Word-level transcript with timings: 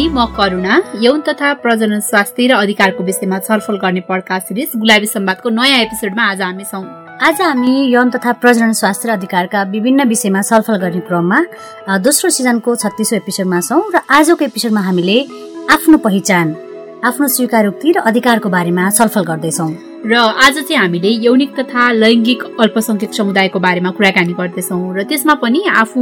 अनि 0.00 0.08
म 0.08 0.24
करुणा 0.36 0.74
यौन 0.96 1.20
तथा 1.20 1.52
प्रजनन 1.60 2.00
स्वास्थ्य 2.00 2.46
र 2.48 2.52
अधिकारको 2.56 3.04
विषयमा 3.04 3.38
छलफल 3.38 3.76
गर्ने 3.82 4.00
पड्का 4.08 4.38
सिरिज 4.40 4.70
गुलाबी 4.74 5.06
सम्वादको 5.06 5.48
नयाँ 5.52 5.80
एपिसोडमा 5.80 6.24
आज 6.24 6.40
हामी 6.42 6.64
छौँ। 6.64 6.84
आज 7.20 7.40
हामी 7.42 7.72
यौन 7.92 8.10
तथा 8.10 8.32
प्रजनन 8.40 8.72
स्वास्थ्य 8.80 9.08
र 9.08 9.12
अधिकारका 9.12 9.62
विभिन्न 9.76 10.08
विषयमा 10.08 10.42
छलफल 10.42 10.76
गर्ने 10.80 11.00
क्रममा 11.04 11.38
दोस्रो 12.00 12.30
सिजनको 12.32 12.76
छत्तिसौँ 12.76 13.18
एपिसोडमा 13.18 13.60
छौँ 13.60 13.82
र 13.92 14.00
आजको 14.08 14.44
एपिसोडमा 14.44 14.80
हामीले 14.88 15.18
आफ्नो 15.68 15.98
पहिचान 16.08 16.56
आफ्नो 17.00 17.26
स्वीकारोक्ति 17.28 17.92
र 17.92 17.98
अधिकारको 18.04 18.48
बारेमा 18.48 18.88
छलफल 18.90 19.24
गर्दैछौँ। 19.24 19.68
र 20.04 20.14
आज 20.14 20.58
चाहिँ 20.58 20.76
हामीले 20.76 21.08
यौनिक 21.24 21.54
तथा 21.58 21.90
लैङ्गिक 21.92 22.42
अल्पसङ्ख्यक 22.60 23.14
समुदायको 23.14 23.58
बारेमा 23.58 23.90
कुराकानी 23.96 24.32
गर्दैछौँ 24.36 24.96
र 24.96 25.02
त्यसमा 25.08 25.34
पनि 25.40 25.64
आफू 25.80 26.00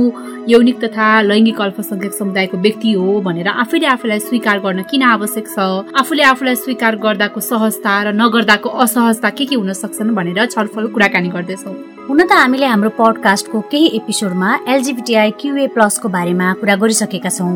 यौनिक 0.49 0.81
तथा 0.85 1.07
लैङ्गिक 1.23 1.61
अल्पसङ्ख्यक 1.61 2.13
समुदायको 2.13 2.57
व्यक्ति 2.59 2.93
हो 2.93 3.21
भनेर 3.23 3.49
आफैले 3.49 3.87
आफूलाई 3.95 4.19
स्वीकार 4.27 4.59
गर्न 4.59 4.83
किन 4.91 5.03
आवश्यक 5.15 5.47
छ? 5.47 5.59
आफूले 5.95 6.23
आफूलाई 6.33 6.57
स्वीकार 6.67 6.97
गर्दाको 6.99 7.41
सहजता 7.47 7.95
र 8.03 8.15
नगर्दाको 8.19 8.69
असहजता 8.83 9.31
के 9.31 9.45
के 9.47 9.55
हुन 9.55 9.73
सक्छन् 9.83 10.15
भनेर 10.19 10.47
छलफल 10.47 10.87
कुराकानी 10.91 11.29
गर्दैछौँ। 11.31 11.98
हुन 12.09 12.21
त 12.21 12.33
हामीले 12.33 12.67
हाम्रो 12.67 12.91
पडकास्टको 12.99 13.61
केही 13.73 13.87
एपिसोडमा 13.97 14.51
एलजिबिटिआई 14.75 15.31
क्युए 15.41 15.67
प्लसको 15.75 16.09
बारेमा 16.09 16.47
कुरा 16.61 16.75
गरिसकेका 16.81 17.29
छौँ। 17.29 17.51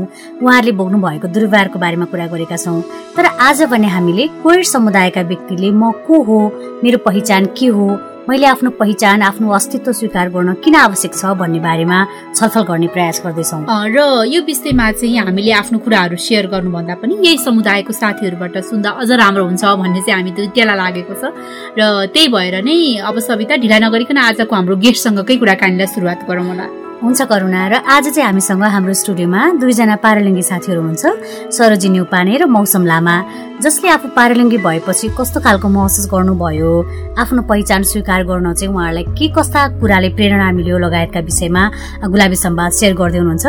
उहाँहरूले 0.44 0.72
भोग्नु 0.76 0.98
भएको 1.04 1.28
दुर्व्यवहारको 1.32 1.78
बारेमा 1.84 2.06
कुरा 2.12 2.26
गरेका 2.32 2.56
छौँ। 2.60 2.82
तर 3.16 3.24
आज 3.48 3.62
भने 3.72 3.88
हामीले 3.96 4.26
कोइड 4.44 4.64
समुदायका 4.68 5.22
व्यक्तिले 5.32 5.70
म 5.72 5.90
को 6.04 6.22
हो 6.28 6.38
मेरो 6.84 6.98
पहिचान 7.00 7.46
के 7.56 7.66
हो 7.72 7.86
मैले 8.28 8.46
आफ्नो 8.46 8.70
पहिचान 8.78 9.22
आफ्नो 9.22 9.50
अस्तित्व 9.52 9.92
स्वीकार 9.92 10.28
गर्न 10.30 10.52
किन 10.62 10.74
आवश्यक 10.76 11.14
छ 11.14 11.32
भन्ने 11.40 11.58
बारेमा 11.60 11.98
छलफल 12.38 12.62
गर्ने 12.70 12.86
प्रयास 12.94 13.20
गर्दैछौँ। 13.24 13.66
र 13.66 13.98
यो 14.30 14.40
विषयमा 14.46 14.90
चाहिँ 14.94 15.18
हामीले 15.18 15.52
आफ्नो 15.52 15.78
कुराहरू 15.82 16.16
सेयर 16.16 16.46
गर्नुभन्दा 16.54 16.94
पनि 17.02 17.18
यही 17.26 17.38
समुदायको 17.42 17.92
साथीहरूबाट 17.92 18.56
सुन्दा 18.70 18.90
अझ 19.02 19.10
राम्रो 19.10 19.44
हुन्छ 19.44 19.64
भन्ने 19.64 20.00
चाहिँ 20.06 20.14
हामी 20.14 20.30
दुईटालाई 20.38 20.76
लागेको 20.78 21.14
छ। 21.18 21.34
र 21.74 22.06
त्यही 22.14 22.28
भएर 22.30 22.62
नै 22.62 23.02
अब 23.02 23.18
सविता 23.18 23.56
ढिला 23.58 23.78
नगरिकन 23.90 24.18
आजको 24.30 24.54
हाम्रो 24.54 24.76
गेस्टसँगकै 24.86 25.36
कुराकानीलाई 25.42 25.86
सुरुवात 25.90 26.22
गरौँ 26.30 26.46
होला। 26.46 26.81
हुन्छ 27.02 27.22
करुणा 27.30 27.62
र 27.68 27.74
आज 27.82 28.14
चाहिँ 28.14 28.26
हामीसँग 28.26 28.62
हाम्रो 28.62 28.92
स्टुडियोमा 28.94 29.40
दुईजना 29.58 29.96
पारालिङ्गी 29.98 30.42
साथीहरू 30.42 30.80
हुनुहुन्छ। 30.80 31.50
सरोजी 31.50 31.88
न्युपाने 31.90 32.34
र 32.38 32.46
मौसम 32.46 32.82
लामा 32.86 33.14
जसले 33.58 33.88
आफू 33.90 34.08
पारालिङ्गी 34.14 34.58
भएपछि 34.62 35.06
कस्तो 35.18 35.38
खालको 35.42 35.68
महसुस 35.68 36.06
गर्नुभयो 36.14 36.70
आफ्नो 37.18 37.42
पहिचान 37.50 37.82
स्वीकार 37.90 38.22
गर्न 38.22 38.46
चाहिँ 38.54 38.70
उहाँहरूलाई 38.70 39.04
के 39.18 39.26
कस्ता 39.34 39.60
कुराले 39.82 40.08
प्रेरणा 40.14 40.46
मिल्यो 40.54 40.78
लगायतका 40.78 41.20
विषयमा 41.26 41.62
गुलाबी 42.06 42.36
सम्वाद 42.38 42.70
सेयर 42.78 42.94
गर्दै 42.94 43.18
हुनुहुन्छ। 43.18 43.46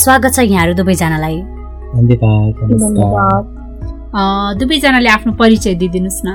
स्वागत 0.00 0.32
छ 0.32 0.38
यहाँहरू 0.48 0.72
दुवैजनालाई। 0.80 1.36
दुवैजनाले 4.60 5.08
आफ्नो 5.16 5.32
परिचय 5.36 5.74
दिइदिनुहोस् 5.76 6.24
न। 6.24 6.28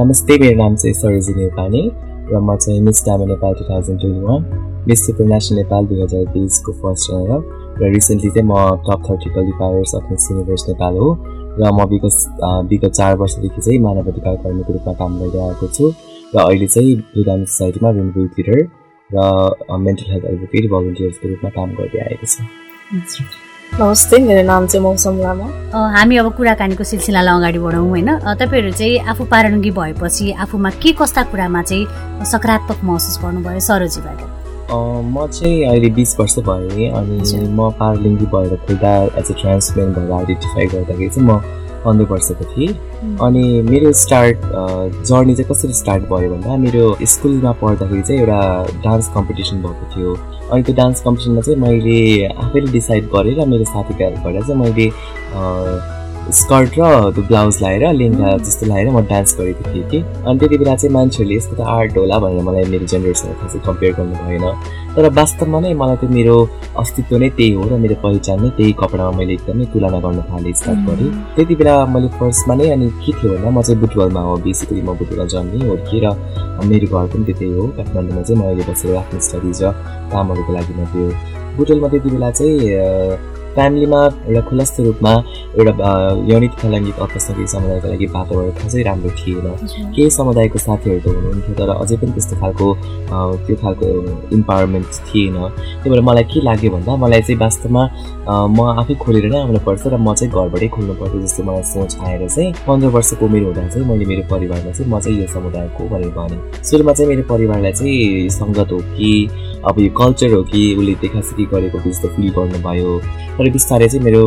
नमस्ते 0.00 0.32
मेरो 0.40 0.56
नाम 0.56 0.72
चाहिँ 0.80 0.94
सरोजी 1.02 1.32
न्युपाने 1.36 1.82
र 2.32 2.40
म 2.40 2.56
चाहिँ 2.64 2.80
miss 2.80 2.98
डामा 3.06 3.24
Nepal 3.28 3.52
two 3.60 3.64
thousand 3.68 4.00
twenty 4.00 4.24
one 4.24 4.40
miss 4.88 5.06
supranational 5.06 5.58
Nepal 5.58 5.86
दुई 5.86 6.02
हजार 6.02 6.24
बिसको 6.32 6.72
फर्स्ट 6.82 7.10
रनर 7.12 7.40
र 7.78 7.92
रिसेन्टली 7.94 8.30
चाहिँ 8.30 8.48
म 8.48 8.54
top 8.86 9.00
thirty 9.08 9.30
qualifiers 9.30 9.94
of 9.94 10.10
miss 10.10 10.30
universe 10.30 10.64
Nepal 10.68 10.94
हो 10.96 11.08
र 11.60 11.70
म 11.72 11.86
विगत 11.92 12.14
विगत 12.70 12.92
चार 12.98 13.16
वर्षदेखि 13.22 13.60
चाहिँ 13.60 13.78
मानव 13.86 14.10
अधिकार 14.12 14.36
कर्मीको 14.44 14.72
रूपमा 14.72 14.92
काम 15.00 15.18
गरिरहेको 15.20 15.66
छु 15.78 15.90
र 16.34 16.44
अहिले 16.44 16.66
चाहिँ 16.74 16.94
भुटान 17.16 17.44
सोसाइटीमा 17.44 17.90
रेनबो 17.98 18.28
लिडर 18.28 18.62
र 19.10 19.78
मेन्टल 19.88 20.12
हेल्थ 20.12 20.30
एडभोकेट 20.30 20.70
भलन्टियर्सको 20.74 21.28
रूपमा 21.28 21.50
काम 21.58 21.74
गर्दै 21.80 22.00
आएको 22.06 22.26
छु 22.34 22.40
नमस्ते 23.72 24.18
मेरो 24.22 24.42
नाम 24.46 24.66
चाहिँ 24.66 24.82
मौसम 24.82 25.18
लामा। 25.20 25.46
हामी 25.96 26.16
अब 26.16 26.26
कुराकानीको 26.36 26.84
सिलसिलालाई 26.84 27.34
अगाडि 27.38 27.58
बढाउँ 27.58 27.88
होइन? 27.88 28.10
तपाईँहरू 28.38 28.70
चाहिँ 28.70 28.98
आफू 29.10 29.24
पारङ्गी 29.34 29.70
भएपछि 29.78 30.30
आफूमा 30.46 30.70
के 30.82 30.92
कस्ता 31.02 31.22
कुरामा 31.34 31.62
चाहिँ 31.62 32.24
सकारात्मक 32.32 32.84
महसुस 32.84 33.18
गर्नुभयो? 33.24 33.60
सरोजीबाट 33.68 34.35
म 34.70 35.26
चाहिँ 35.32 35.64
अहिले 35.64 35.90
बिस 35.94 36.18
वर्ष 36.20 36.38
भएँ 36.48 36.90
अनि 36.90 37.46
म 37.48 37.70
पारलिङ्गी 37.80 38.26
भएर 38.34 38.56
खुल्दा 38.66 38.94
एज 39.18 39.30
अ 39.30 39.34
ट्रान्समेन 39.40 39.92
भएर 39.94 40.12
आइडेन्टिफाई 40.12 40.66
गर्दाखेरि 40.66 41.08
चाहिँ 41.08 41.28
म 41.28 41.40
पन्ध्र 41.84 42.04
वर्षको 42.10 42.44
थिएँ। 42.44 42.68
अनि 43.22 43.42
मेरो 43.62 43.92
स्टार्ट 43.92 44.38
जर्नी 45.06 45.34
चाहिँ 45.34 45.50
कसरी 45.50 45.72
स्टार्ट 45.72 46.02
भयो 46.12 46.30
भन्दा 46.30 46.56
मेरो 46.66 46.96
स्कुलमा 47.12 47.52
पढ्दाखेरि 47.62 48.02
चाहिँ 48.02 48.20
एउटा 48.20 48.40
डान्स 48.84 49.08
कम्पिटिसन 49.14 49.62
भएको 49.62 49.94
थियो। 49.94 50.14
अनि 50.52 50.62
त्यो 50.62 50.74
डान्स 50.76 51.02
कम्पिटिसनमा 51.02 51.40
चाहिँ 51.40 51.60
मैले 51.60 52.26
आफैले 52.26 52.72
डिसाइड 52.72 53.06
गरेर 53.14 53.46
मेरो 53.46 53.64
साथीभाइहरूबाट 53.64 54.42
चाहिँ 54.46 54.60
मैले 54.62 54.86
स्कर्ट 56.26 56.78
र 56.78 57.10
त्यो 57.14 57.22
ब्लाउज 57.26 57.62
लगाएर 57.62 57.92
लेङ्गा 57.94 58.36
जस्तो 58.36 58.66
लगाएर 58.66 58.88
म 58.90 59.00
डान्स 59.06 59.36
गरेको 59.38 59.62
थिएँ 59.72 59.84
कि। 59.90 59.98
अनि 60.26 60.38
त्यति 60.38 60.56
बेला 60.58 60.74
चाहिँ 60.76 60.92
मान्छेहरूले 60.94 61.36
यस्तो 61.36 61.54
त 61.56 61.60
आर्ट 61.60 61.96
होला 61.98 62.18
भनेर 62.18 62.42
मलाई 62.42 62.64
मेरो 62.72 62.86
जेनेरेसनसँग 62.92 63.36
खासै 63.40 63.58
कम्पेयर 63.66 63.92
गर्नु 63.98 64.14
भएन। 64.26 64.44
तर 64.96 65.08
वास्तवमा 65.18 65.58
नै 65.60 65.72
मलाई 65.82 65.96
त 66.02 66.10
मेरो 66.10 66.36
अस्तित्व 66.82 67.16
नै 67.22 67.28
त्यही 67.38 67.52
हो 67.54 67.62
र 67.70 67.78
मेरो 67.78 67.94
पहिचान 68.02 68.42
नै 68.42 68.50
त्यही 68.58 68.72
कपडामा 68.82 69.12
मैले 69.18 69.32
एकदमै 69.38 69.64
तुलना 69.72 69.98
गर्न 70.02 70.20
थालेँ 70.30 70.54
स्टार्ट 70.60 70.80
गरेँ। 70.88 71.10
त्यति 71.36 71.54
बेला 71.60 71.74
मैले 71.94 72.08
फर्स्टमा 72.18 72.54
नै 72.58 72.66
अनि 72.74 72.86
के 73.06 73.12
थियो 73.18 73.30
भन्दा 73.32 73.50
म 73.54 73.62
चाहिँ 73.62 73.80
बुटवलमा 73.80 74.20
हो 74.26 74.36
बेसिकली 74.42 74.82
म 74.82 74.90
बुटवलमा 74.98 75.26
जन्मेँ 75.30 75.62
हुर्केँ 75.70 76.00
र 76.02 76.06
मेरो 76.66 76.86
घर 76.90 77.06
पनि 77.14 77.24
त्यतै 77.28 77.48
हो। 77.54 77.62
काठमाडौँमा 77.78 78.22
चाहिँ 78.26 78.38
म 78.40 78.44
अहिले 78.50 78.64
बसेर 78.66 78.96
आफ्नो 78.98 79.20
स्टडिज 79.28 79.62
र 79.62 79.70
कामहरूको 80.10 80.52
लागि 80.58 80.72
म 80.74 80.82
त्यो 80.90 81.06
बुटवलमा 81.56 81.88
त्यति 81.92 82.08
बेला 82.10 82.30
चाहिँ 82.34 82.58
फ्यामिलीमा 83.56 84.00
एउटा 84.28 84.40
खुलस्त 84.48 84.80
रूपमा 84.86 85.12
एउटा 85.58 85.72
यौनिक 86.30 86.52
लैङ्गिक 86.72 86.96
अल्पसङ्ख्यक 87.04 87.48
समुदायको 87.54 87.88
लागि 87.92 88.06
वातावरण 88.16 88.50
खासै 88.60 88.82
राम्रो 88.88 89.10
थिएन। 89.18 89.46
केही 89.94 90.10
समुदायको 90.18 90.58
साथीहरू 90.66 91.00
त 91.00 91.06
हुनुहुन्थ्यो 91.16 91.54
तर 91.60 91.70
अझै 91.82 91.96
पनि 92.00 92.12
त्यस्तो 92.16 92.34
खालको 92.40 92.66
त्यो 93.46 93.56
खालको 93.62 93.86
इम्पावरमेन्ट 94.38 94.88
थिएन। 95.08 95.36
त्यही 95.36 95.90
भएर 95.90 96.02
मलाई 96.08 96.24
के 96.32 96.40
लाग्यो 96.48 96.70
भन्दा 96.76 96.92
मलाई 97.04 97.22
चाहिँ 97.26 97.38
वास्तवमा 97.44 97.82
म 98.56 98.58
आफै 98.80 98.94
खोलेर 99.02 99.26
नै 99.32 99.38
आउनुपर्छ 99.46 99.82
र 99.92 99.96
म 99.96 100.14
चाहिँ 100.18 100.30
घरबाटै 100.36 100.68
खोल्नुपर्छ 100.76 101.14
जस्तो 101.24 101.42
मलाई 101.48 101.64
सोच 101.72 101.92
आएर 102.06 102.22
चाहिँ 102.28 102.52
पन्ध्र 102.66 102.88
वर्षको 102.96 103.24
उमेर 103.26 103.42
हुँदा 103.48 103.62
चाहिँ 103.72 103.86
मैले 103.88 104.04
मेरो 104.10 104.22
परिवारमा 104.32 104.70
चाहिँ 104.76 104.90
म 104.92 105.00
चाहिँ 105.00 105.16
यो 105.20 105.26
समुदायको 105.36 105.82
भनेर 105.92 106.12
भनेँ। 106.18 106.40
सुरुमा 106.68 106.92
चाहिँ 106.92 107.08
मेरो 107.10 107.22
परिवारलाई 107.32 107.72
चाहिँ 107.72 108.28
सङ्गत 108.38 108.72
हो 108.72 108.78
कि 108.96 109.10
अब 109.68 109.78
यो 109.80 109.90
कल्चर 109.98 110.32
हो 110.32 110.42
कि 110.44 110.60
उसले 110.76 110.94
देखासेखी 111.00 111.44
गरेको 111.52 111.78
जस्तो 111.86 112.08
फिल 112.16 112.30
गर्नुभयो 112.32 112.98
तर 113.38 113.50
बिस्तारै 113.52 113.88
चाहिँ 113.88 114.04
मेरो 114.04 114.22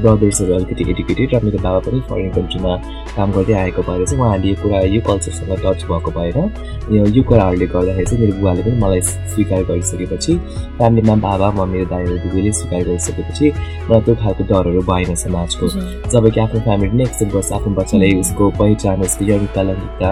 ब्रदर्सहरू 0.00 0.54
अलिकति 0.54 0.84
एडुकेटेड 0.90 1.34
र 1.34 1.40
मेरो 1.44 1.58
बाबा 1.62 1.80
पनि 1.86 2.00
फरेन 2.08 2.30
कन्ट्रीमा 2.32 2.72
काम 3.16 3.32
गर्दै 3.32 3.54
आएको 3.62 3.82
भएर 3.88 4.04
चाहिँ 4.06 4.20
उहाँहरूले 4.22 4.48
यो 4.50 4.56
कुरा 4.62 4.80
यो 4.94 5.00
कल्चरसँग 5.08 5.52
टच 5.64 5.84
भएको 5.90 6.10
भएर 6.16 6.36
यो 7.16 7.22
कुराहरूले 7.28 7.66
गर्दाखेरि 7.74 8.06
चाहिँ 8.06 8.20
मेरो 8.24 8.38
बुवाले 8.40 8.62
पनि 8.62 8.76
मलाई 8.84 9.00
स्वीकार 9.32 9.62
गरिसकेपछि 9.70 10.32
फ्यामिलीमा 10.78 11.16
बाबा 11.26 11.50
म 11.50 11.68
मेरो 11.72 11.86
दाइहरू 11.92 12.16
दुवैले 12.24 12.52
स्वीकार 12.60 12.82
गरिसकेपछि 12.88 13.46
मलाई 13.90 14.00
त्यो 14.06 14.14
खालको 14.22 14.42
डरहरू 14.52 14.82
भएन 14.90 15.14
समाजको। 15.24 15.68
जब 16.12 16.30
कि 16.34 16.40
आफ्नो 16.40 16.60
फ्यामिली 16.60 16.96
नै 16.96 17.04
एक्सेप्ट 17.04 17.32
गर्छ 17.34 17.52
आफ्नो 17.52 17.74
बच्चालाई 17.80 18.12
उसको 18.20 18.50
पहिचान 18.60 19.02
उसको 19.08 19.24
यौनिकता 19.24 19.62
लैङ्गिकता 19.68 20.08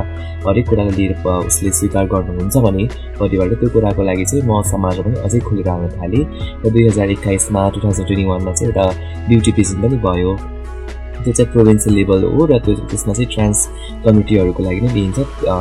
हरेक 0.46 0.68
कुरालाई 0.68 0.94
लिएर 0.98 1.12
उसले 1.50 1.70
स्वीकार 1.80 2.04
गर्नुहुन्छ 2.12 2.56
भने 2.66 2.84
परिवारले 3.20 3.56
त्यो 3.60 3.68
कुराको 3.74 4.02
लागि 4.02 4.24
चाहिँ 4.24 4.44
म 4.44 4.62
समाजमा 4.70 5.02
पनि 5.08 5.16
अझै 5.26 5.40
खुलेर 5.48 5.68
आउन 5.68 5.88
थालेँ। 5.96 6.24
र 6.64 6.70
दुई 6.70 6.84
हजार 6.88 7.10
एक्काइसमा 7.16 7.68
टु 7.74 7.80
थाउजन्ड 7.84 8.06
ट्वेन्टी 8.08 8.24
वानमा 8.30 8.52
चाहिँ 8.52 8.72
एउटा 8.72 8.84
ब्युटी 9.28 9.52
पेजेन्ट 9.70 9.84
पनि 9.84 9.96
भयो। 10.02 10.36
त्यो 11.20 11.32
चाहिँ 11.32 11.52
प्रोभिन्सियल 11.52 11.94
लेभल 11.96 12.24
हो 12.24 12.44
र 12.46 12.58
त्यो 12.58 12.74
त्यसमा 12.90 13.12
चाहिँ 13.14 13.28
ट्रान्स 13.32 13.58
कमिटीहरूको 14.04 14.62
लागि 14.62 14.80
नै 14.80 14.92
लिइन्छ 14.94 15.18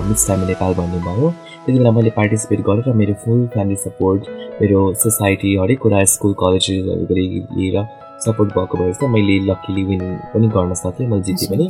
मिक्स 0.08 0.28
टाइम 0.28 0.40
नेपाल 0.48 0.74
भन्ने 0.74 1.00
भयो। 1.06 1.30
त्यति 1.66 1.78
बेला 1.78 1.92
मैले 1.92 2.10
पार्टिसिपेट 2.10 2.60
गरेँ 2.68 2.84
र 2.88 2.94
मेरो 2.96 3.14
फुल 3.24 3.48
फ्यामिली 3.54 3.76
सपोर्ट 3.76 4.30
मेरो 4.62 4.80
सोसाइटी 5.04 5.56
हरेक 5.62 5.80
कुरा 5.80 6.04
स्कुल 6.14 6.34
कलेजहरूको 6.40 7.14
लिएर 7.14 7.78
सपोर्ट 8.26 8.50
भएको 8.58 8.78
भएर 8.78 8.94
चाहिँ 8.94 9.14
मैले 9.14 9.40
लक्कीली 9.52 9.84
विन 9.84 10.02
पनि 10.34 10.48
गर्न 10.56 10.74
सकेँ 10.74 11.08
मैले 11.08 11.24
जितेँ 11.24 11.50
पनि। 11.52 11.68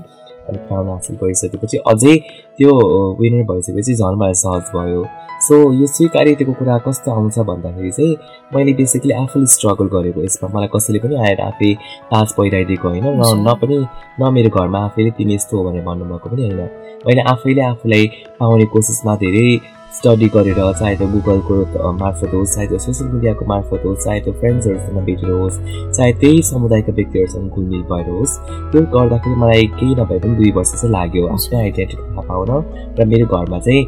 क्राउन 0.57 0.87
हासिल 0.89 1.15
गरिसकेपछि 1.21 1.77
अझै 1.87 2.15
त्यो 2.57 2.71
विनर 3.21 3.43
भइसकेपछि 3.51 3.95
झन् 3.95 4.19
मलाई 4.19 4.33
सहज 4.43 4.71
भयो। 4.75 5.03
सो 5.39 5.55
यो 5.73 5.87
स्वीकार्यताको 5.87 6.53
कुरा 6.53 6.77
कस्तो 6.85 7.11
आउँछ 7.11 7.39
भन्दाखेरि 7.49 7.91
चाहिँ 7.91 8.15
मैले 8.55 8.73
बेसिकली 8.73 9.13
आफूले 9.13 9.47
स्ट्रगल 9.55 9.87
गरेको 9.95 10.23
यसमा। 10.23 10.49
मलाई 10.55 10.69
कसैले 10.75 10.99
पनि 10.99 11.15
आएर 11.15 11.41
आफै 11.41 11.73
ताज 12.11 12.33
पहिराइदिएको 12.37 12.87
होइन 12.89 13.05
न 13.05 13.47
न 13.47 13.53
पनि 13.61 13.77
न 14.19 14.33
मेरो 14.33 14.49
घरमा 14.49 14.79
आफैले 14.85 15.11
तिमी 15.17 15.35
यस्तो 15.35 15.57
हो 15.57 15.63
भनेर 15.69 15.83
भन्नुभएको 15.83 16.29
पनि 16.29 16.41
होइन। 16.43 16.61
मैले 17.07 17.21
आफैले 17.31 17.61
आफूलाई 17.61 18.07
पाउने 18.39 18.65
कोसिसमा 18.73 19.15
धेरै 19.15 19.47
स्टडी 19.97 20.27
गरेर 20.33 20.59
चाहे 20.79 20.95
त्यो 20.97 21.07
गुगलको 21.11 21.91
मार्फत 22.01 22.33
होस् 22.33 22.53
चाहे 22.55 22.67
त्यो 22.67 22.77
सोसियल 22.79 23.09
मिडियाको 23.11 23.45
मार्फत 23.51 23.85
होस् 23.85 24.03
चाहे 24.05 24.19
त्यो 24.25 24.33
फ्रेन्ड्सहरूसँग 24.39 24.99
भेटेर 25.05 25.31
होस् 25.31 25.57
चाहे 25.95 26.11
त्यही 26.21 26.41
समुदायका 26.49 26.93
व्यक्तिहरूसँग 26.99 27.49
घुलमिल 27.49 27.81
भएर 27.91 28.09
होस् 28.09 28.37
त्यो 28.71 28.81
गर्दाखेरि 28.93 29.35
मलाई 29.43 29.65
केही 29.79 29.95
नभए 29.99 30.19
पनि 30.23 30.35
दुई 30.39 30.51
वर्ष 30.57 30.71
चाहिँ 30.73 30.91
लाग्यो। 30.93 31.27
आफ्नै 31.35 31.59
आइडेन्टिटी 31.61 32.03
थाहा 32.03 32.21
पाउन 32.29 32.49
र 32.99 33.05
मेरो 33.11 33.25
घरमा 33.33 33.59
चाहिँ 33.65 33.83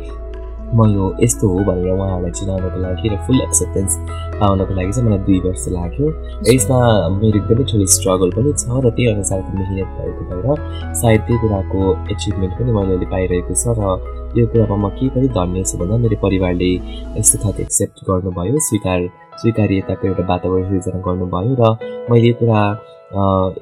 म 0.74 0.80
यो 0.96 1.06
यस्तो 1.24 1.48
हो 1.52 1.64
भनेर 1.68 1.92
उहाँहरूलाई 1.94 2.32
चिनाउनको 2.40 2.80
लागि 2.82 3.08
र 3.14 3.16
फुल 3.28 3.42
एक्सेप्टेन्स 3.48 3.98
पाउनको 4.42 4.74
लागि 4.80 4.92
चाहिँ 4.92 5.08
मलाई 5.08 5.20
दुई 5.28 5.40
वर्ष 5.46 5.66
लाग्यो। 5.78 6.08
र 6.10 6.48
यसमा 6.56 6.80
मेरो 7.20 7.38
एकदमै 7.40 7.64
ठुलो 7.72 7.86
स्ट्रगल 7.96 8.30
पनि 8.38 8.52
छ 8.58 8.66
र 8.86 8.90
त्यही 8.96 9.08
अनुसारको 9.14 9.52
मिहिनेत 9.60 9.90
भएको 10.00 10.24
भएर 10.32 10.96
सायद 11.02 11.22
त्यही 11.28 11.38
कुराको 11.44 11.80
एचिभमेन्ट 12.16 12.54
पनि 12.58 12.72
मैले 12.78 12.92
अहिले 12.96 13.08
पाइरहेको 13.14 13.54
छ 13.54 13.78
र 13.78 14.20
यो 14.38 14.46
कुरामा 14.48 14.76
म 14.84 14.90
के 14.96 15.08
पनि 15.14 15.28
धन्य 15.38 15.64
छु 15.70 15.78
भन्दा 15.78 15.96
मेरो 16.04 16.18
परिवारले 16.22 16.70
यस्तो 17.18 17.38
खालको 17.44 17.62
एक्सेप्ट 17.64 18.04
गर्नुभयो 18.10 18.60
स्वीकार 18.68 19.00
स्वीकार्यताको 19.42 20.08
एउटा 20.08 20.24
वातावरण 20.30 20.70
सिर्जना 20.70 21.02
गर्नुभयो 21.08 21.56
र 21.60 21.72
मैले 22.12 22.32
कुरा 22.40 22.62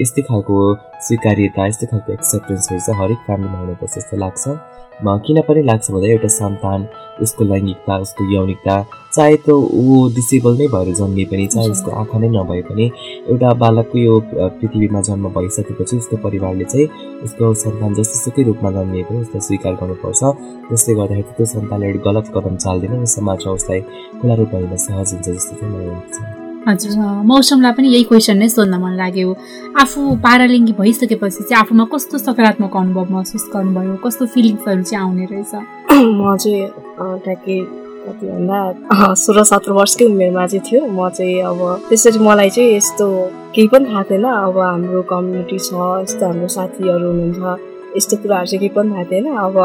यस्तै 0.01 0.21
खालको 0.29 0.57
स्वीकार्यता 1.05 1.67
यस्तै 1.67 1.85
खालको 1.91 2.13
एक्सेप्टेन्सहरू 2.13 2.79
चाहिँ 2.85 3.01
हरेक 3.01 3.19
फ्यामिलीमा 3.25 3.57
हुनुपर्छ 3.59 3.95
जस्तो 3.97 4.17
लाग्छ। 4.25 4.43
किन 5.25 5.37
पनि 5.47 5.61
लाग्छ 5.63 5.91
भन्दा 5.91 6.07
एउटा 6.13 6.27
सन्तान 6.27 6.79
उसको 7.23 7.43
लैङ्गिकता 7.51 7.97
उसको 8.05 8.23
यौनिकता 8.31 8.75
चाहे 9.15 9.35
त 9.45 9.55
ऊ 9.55 10.09
डिसेबल 10.15 10.57
नै 10.59 10.67
भएर 10.73 10.89
जन्मिए 10.99 11.25
पनि 11.31 11.45
चाहे 11.53 11.69
उसको 11.75 11.91
आँखा 12.01 12.19
नै 12.19 12.29
नभए 12.33 12.61
पनि 12.69 12.85
एउटा 13.31 13.53
बालकको 13.63 13.97
यो 13.97 14.15
पृथ्वीमा 14.59 15.01
जन्म 15.09 15.29
भइसकेपछि 15.37 15.97
उसको 16.03 16.17
परिवारले 16.25 16.65
चाहिँ 16.73 16.87
उसको 17.27 17.53
सन्तान 17.63 17.95
जस्तोसुकै 17.99 18.43
रूपमा 18.49 18.71
जन्मिए 18.77 19.03
पनि 19.07 19.17
उसलाई 19.23 19.41
स्वीकार 19.47 19.73
गर्नुपर्छ। 19.81 20.21
त्यसले 20.67 20.95
गर्दाखेरि 20.99 21.37
त्यो 21.39 21.45
सन्तानले 21.53 21.87
एउटा 21.91 22.03
गलत 22.09 22.35
कदम 22.35 22.55
चाल्दैन 22.65 22.99
र 23.01 23.05
समाजमा 23.15 23.55
उसलाई 23.61 23.81
खुला 24.19 24.35
रूपमा 24.43 24.59
हिँड्न 24.59 24.77
सहज 24.85 25.07
हुन्छ 25.13 25.27
जस्तो 25.29 25.55
चाहिँ 25.55 25.73
मलाई 25.73 25.89
लाग्छ। 25.95 26.38
हजुर 26.67 27.23
मौसमलाई 27.25 27.71
पनि 27.71 27.87
यही 27.87 28.03
क्वेसन 28.09 28.37
नै 28.37 28.47
सोध्न 28.49 28.75
मन 28.83 28.93
लाग्यो। 29.01 29.29
आफू 29.81 29.99
पारालिङ्गी 30.25 30.73
भइसकेपछि 30.79 31.43
चाहिँ 31.43 31.59
आफूमा 31.63 31.85
कस्तो 31.93 32.17
सकारात्मक 32.19 32.75
अनुभव 32.77 33.05
महसुस 33.15 33.45
गर्नुभयो? 33.53 33.95
कस्तो 34.05 34.25
फिलिङ्सहरू 34.33 34.83
चाहिँ 34.83 35.03
आउने 35.03 35.25
रहेछ? 35.31 35.53
म 36.19 36.35
चाहिँ 36.35 36.67
ट्याक्कै 37.25 37.57
कति 38.03 38.25
भन्दा 38.27 39.13
सोह्र 39.23 39.43
सत्र 39.51 39.71
वर्षकै 39.79 40.05
उमेरमा 40.11 40.45
चाहिँ 40.47 40.63
थियो। 40.67 40.81
म 40.87 41.09
चाहिँ 41.09 41.41
अब 41.47 41.59
त्यसरी 41.89 42.19
मलाई 42.27 42.49
चाहिँ 42.55 42.75
यस्तो 42.75 43.07
केही 43.55 43.67
पनि 43.71 43.85
थाहा 43.89 44.03
थिएन। 44.09 44.25
अब 44.27 44.57
हाम्रो 44.59 45.01
कम्युनिटी 45.11 45.59
छ 45.59 45.71
यस्तो 46.03 46.23
हाम्रो 46.27 46.47
साथीहरू 46.57 47.07
हुनुहुन्छ 47.07 47.97
यस्तो 47.97 48.15
कुराहरू 48.21 48.47
चाहिँ 48.47 48.59
केही 48.59 48.73
पनि 48.75 48.89
थाहा 48.93 49.03
थिएन। 49.11 49.27
अब 49.47 49.55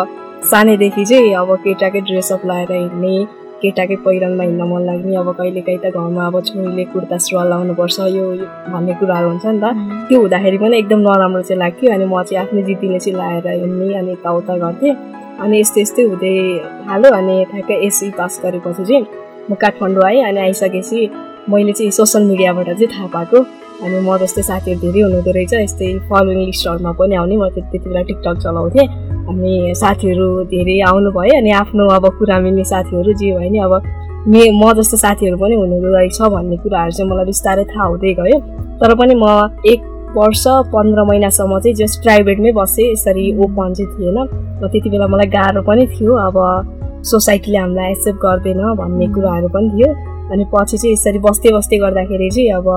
सानैदेखि 0.51 1.05
चाहिँ 1.11 1.35
अब 1.43 1.51
केटाकै 1.65 2.01
ड्रेसअप 2.09 2.43
लगाएर 2.47 2.73
हिँड्ने 2.73 3.17
केटाकै 3.65 3.97
पहिरनमा 4.05 4.45
हिँड्न 4.45 4.63
मन 4.69 4.83
लाग्ने। 4.85 5.17
अब 5.17 5.29
कहिलेकाहीँ 5.41 5.81
त 5.81 5.87
घरमा 5.97 6.23
अब 6.29 6.37
छोरीले 6.45 6.85
कुर्ता 6.93 7.17
सुरुवाल 7.25 7.49
लाउनुपर्छ 7.49 7.99
यो 8.17 8.25
भन्ने 8.73 8.93
कुराहरू 9.01 9.29
हुन्छ 9.33 9.47
नि 9.47 9.61
त। 9.65 9.67
त्यो 10.09 10.21
हुँदाखेरि 10.21 10.59
पनि 10.63 10.75
एकदम 10.79 11.01
नराम्रो 11.09 11.43
चाहिँ 11.49 11.59
लाग्थ्यो। 11.65 11.93
अनि 11.97 12.05
म 12.05 12.23
चाहिँ 12.29 12.41
आफ्नो 12.45 12.61
जिद्दीले 12.69 12.99
चाहिँ 13.05 13.17
लाएर 13.19 13.47
हिँड्ने 13.49 13.95
अनि 13.99 14.13
यताउता 14.13 14.55
गर्थेँ। 14.63 14.93
अनि 15.43 15.55
यस्तै 15.61 15.81
यस्तै 15.81 16.03
हुँदै 16.13 16.35
हाल्यो 16.89 17.11
अनि 17.19 17.35
ठ्याक्कै 17.51 17.77
एसई 17.87 18.11
पास 18.19 18.41
गरेपछि 18.45 18.85
चाहिँ 18.85 19.05
म 19.51 19.55
काठमाडौँ 19.63 20.05
आएँ 20.07 20.23
अनि 20.29 20.41
आइसकेपछि 20.47 21.01
मैले 21.51 21.73
चाहिँ 21.73 21.91
सोसियल 21.99 22.23
मिडियाबाट 22.31 22.69
चाहिँ 22.71 22.89
थाहा 22.95 23.07
पाएको। 23.17 23.39
अनि 23.85 23.99
म 24.01 24.17
जस्तै 24.21 24.43
साथीहरू 24.51 24.81
धेरै 24.85 25.01
हुनुहुँदो 25.05 25.31
रहेछ 25.37 25.53
यस्तै 25.55 25.89
फलोइङ 26.09 26.39
लिस्टहरूमा 26.51 26.93
पनि 26.99 27.15
आउने 27.21 27.37
म 27.37 27.49
त्यति 27.55 27.79
बेला 27.85 28.03
टिकटक 28.09 28.37
चलाउँथेँ। 28.45 28.87
अनि 29.31 29.53
साथीहरू 29.83 30.29
धेरै 30.53 30.77
आउनुभयो 30.91 31.35
अनि 31.41 31.51
आफ्नो 31.63 31.85
अब 31.97 32.05
कुरा 32.19 32.37
मिल्ने 32.45 32.65
साथीहरू 32.73 33.13
जे 33.21 33.29
भयो 33.39 33.51
नि 33.53 33.59
अब 33.67 33.73
मे 34.33 34.43
म 34.61 34.73
जस्तो 34.79 34.97
साथीहरू 35.05 35.37
पनि 35.43 35.55
हुनुहुँदो 35.61 35.89
रहेछ 35.97 36.21
भन्ने 36.35 36.57
कुराहरू 36.65 36.93
चाहिँ 36.97 37.11
मलाई 37.11 37.27
बिस्तारै 37.31 37.65
थाहा 37.73 37.85
हुँदै 37.93 38.13
गयो। 38.21 38.39
तर 38.81 38.95
पनि 39.01 39.15
म 39.23 39.27
एक 39.73 39.81
वर्ष 40.17 40.45
पन्ध्र 40.73 41.05
महिनासम्म 41.11 41.59
चाहिँ 41.61 41.77
जस्ट 41.83 42.03
प्राइभेटमै 42.05 42.53
बसेँ 42.61 42.89
यसरी 42.93 43.25
ओपन 43.45 43.69
चाहिँ 43.77 43.91
थिएन। 43.93 44.19
र 44.63 44.69
त्यति 44.73 44.89
बेला 44.95 45.07
मलाई 45.13 45.29
गाह्रो 45.37 45.63
पनि 45.69 45.87
थियो 45.93 46.13
अब 46.25 46.37
सोसाइटीले 47.11 47.59
हामीलाई 47.59 47.91
एक्सेप्ट 47.93 48.19
गर्दैन 48.25 48.61
भन्ने 48.81 49.07
कुराहरू 49.15 49.49
पनि 49.55 49.69
थियो। 49.77 49.89
अनि 50.33 50.45
पछि 50.53 50.77
चाहिँ 50.79 50.93
यसरी 50.93 51.19
बस्दै 51.27 51.51
बस्दै 51.57 51.79
गर्दाखेरि 51.85 52.29
चाहिँ 52.35 52.51
अब 52.59 52.69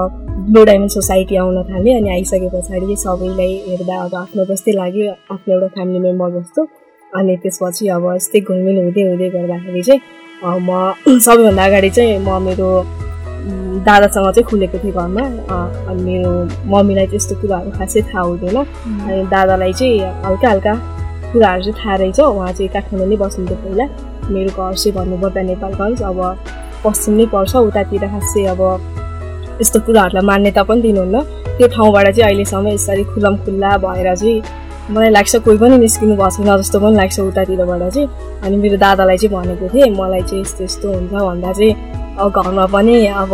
ब्लु 0.51 0.63
डायमन्ड 0.69 0.91
सोसाइटी 0.91 1.35
आउन 1.43 1.57
थाल्यो 1.69 1.93
अनि 1.99 2.09
आइसके 2.15 2.49
पछाडि 2.55 2.95
सबैलाई 3.05 3.53
हेर्दा 3.67 3.95
अब 4.05 4.15
आफ्नो 4.23 4.45
जस्तै 4.51 4.71
लाग्यो 4.81 5.11
आफ्नो 5.33 5.53
एउटा 5.55 5.67
फ्यामिली 5.75 5.99
मेम्बर 6.07 6.29
जस्तो। 6.39 6.61
अनि 7.17 7.35
त्यसपछि 7.43 7.87
अब 7.95 8.05
यस्तै 8.15 8.39
घुलमिल 8.47 8.77
हुँदै 8.83 9.03
हुँदै 9.09 9.29
गर्दाखेरि 9.35 9.83
चाहिँ 9.87 10.01
म 10.67 10.69
सबैभन्दा 11.25 11.63
अगाडि 11.65 11.89
चाहिँ 11.97 12.19
म 12.27 12.29
मेरो 12.45 12.69
दादासँग 13.87 14.27
चाहिँ 14.35 14.47
खुलेको 14.49 14.77
थिएँ 14.83 14.93
घरमा। 14.93 15.23
अनि 15.89 16.03
मेरो 16.03 16.31
मम्मीलाई 16.73 17.05
चाहिँ 17.07 17.19
यस्तो 17.21 17.35
कुराहरू 17.41 17.71
खासै 17.79 18.01
थाहा 18.11 18.21
हुँदैन। 18.27 18.57
अनि 18.59 19.23
दादालाई 19.33 19.73
चाहिँ 19.79 19.99
हल्का 20.27 20.47
हल्का 20.51 20.73
कुराहरू 21.31 21.61
चाहिँ 21.63 21.77
थाहा 21.79 21.95
रहेछ। 21.95 22.19
उहाँ 22.19 22.51
चाहिँ 22.57 22.69
काठमाडौँ 22.75 23.07
नै 23.07 23.17
बस्नुहुन्थ्यो 23.23 23.57
पहिला। 23.63 23.85
मेरो 24.35 24.49
घर 24.51 24.73
चाहिँ 24.75 24.93
भन्नुपर्दा 24.97 25.41
नेपालगञ्ज 25.51 26.01
अब 26.11 26.19
पश्चिम 26.83 27.13
नै 27.17 27.25
पर्छ 27.33 27.55
उतातिर 27.69 28.05
खासै 28.13 28.45
अब 28.53 28.61
यस्तो 29.61 29.79
कुराहरूलाई 29.85 30.25
मान्यता 30.29 30.63
पनि 30.69 30.81
दिनुहुन्न। 30.81 31.17
त्यो 31.57 31.67
ठाउँबाट 31.75 32.07
चाहिँ 32.15 32.25
अहिलेसम्म 32.29 32.67
यसरी 32.77 33.03
खुल्लम 33.11 33.35
खुल्ला 33.43 33.69
भएर 33.83 34.09
चाहिँ 34.15 34.41
मलाई 34.93 35.09
लाग्छ 35.09 35.35
कोही 35.45 35.57
पनि 35.57 35.77
निस्किनु 35.77 36.15
भएको 36.15 36.29
छैन 36.35 36.57
जस्तो 36.61 36.79
पनि 36.79 36.95
लाग्छ 36.95 37.19
उतातिरबाट 37.19 37.81
चाहिँ। 37.93 38.07
अनि 38.43 38.55
मेरो 38.61 38.77
दादालाई 38.77 39.17
चाहिँ 39.17 39.33
भनेको 39.35 39.67
थिएँ 39.73 39.89
मलाई 39.99 40.21
चाहिँ 40.29 40.41
यस्तो 40.41 40.63
यस्तो 40.63 40.87
हुन्छ 40.93 41.13
भन्दा 41.13 41.51
चाहिँ 41.57 41.73
अब 42.17 42.27
घरमा 42.31 42.65
पनि 42.73 42.95
अब 43.21 43.31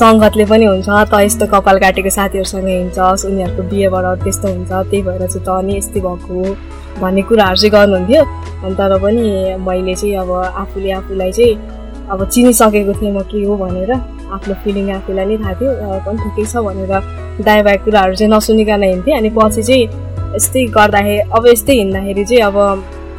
सङ्गतले 0.00 0.44
पनि 0.50 0.64
हुन्छ 0.64 0.88
त 0.88 1.14
यस्तो 1.20 1.46
कपाल 1.52 1.76
काटेको 1.84 2.10
साथीहरूसँग 2.10 2.68
हिँड्छस् 2.68 3.26
उनीहरूको 3.26 3.62
बिहेबाट 3.70 4.06
त्यस्तो 4.24 4.48
हुन्छ 4.48 4.70
त्यही 4.72 5.02
भएर 5.06 5.22
चाहिँ 5.26 5.44
त 5.44 5.48
अनि 5.60 5.76
यस्तै 5.76 6.00
भएको 6.00 6.32
हो 6.34 6.56
भन्ने 7.00 7.22
कुराहरू 7.28 7.56
चाहिँ 7.60 7.72
गर्नुहुन्थ्यो। 7.76 8.22
अनि 8.64 8.74
तर 8.80 8.92
पनि 9.04 9.24
मैले 9.66 9.94
चाहिँ 9.94 10.16
अब 10.22 10.30
आफूले 10.62 10.90
आफूलाई 11.00 11.32
चाहिँ 11.38 11.54
अब 12.10 12.24
चिनिसकेको 12.28 12.92
थिएँ 13.00 13.12
म 13.12 13.22
के 13.30 13.44
हो 13.44 13.56
भनेर। 13.56 13.92
आफ्नो 14.30 14.54
फिलिङ 14.62 14.90
आफूलाई 14.92 15.26
नै 15.26 15.36
थाहा 15.42 15.54
थियो। 15.58 15.70
पनि 16.06 16.18
ठिकै 16.22 16.44
छ 16.44 16.62
भनेर 16.66 16.92
दायाँ 17.46 17.64
बायाँ 17.64 17.82
कुराहरू 17.84 18.14
चाहिँ 18.14 18.32
नसुनिकन 18.32 18.82
हिँड्थेँ। 18.82 19.14
अनि 19.18 19.30
पछि 19.36 19.62
चाहिँ 19.62 19.84
यस्तै 20.36 20.64
गर्दाखेरि 20.76 21.18
अब 21.36 21.46
यस्तै 21.46 21.74
हिँड्दाखेरि 21.80 22.24
चाहिँ 22.30 22.42
अब 22.50 22.56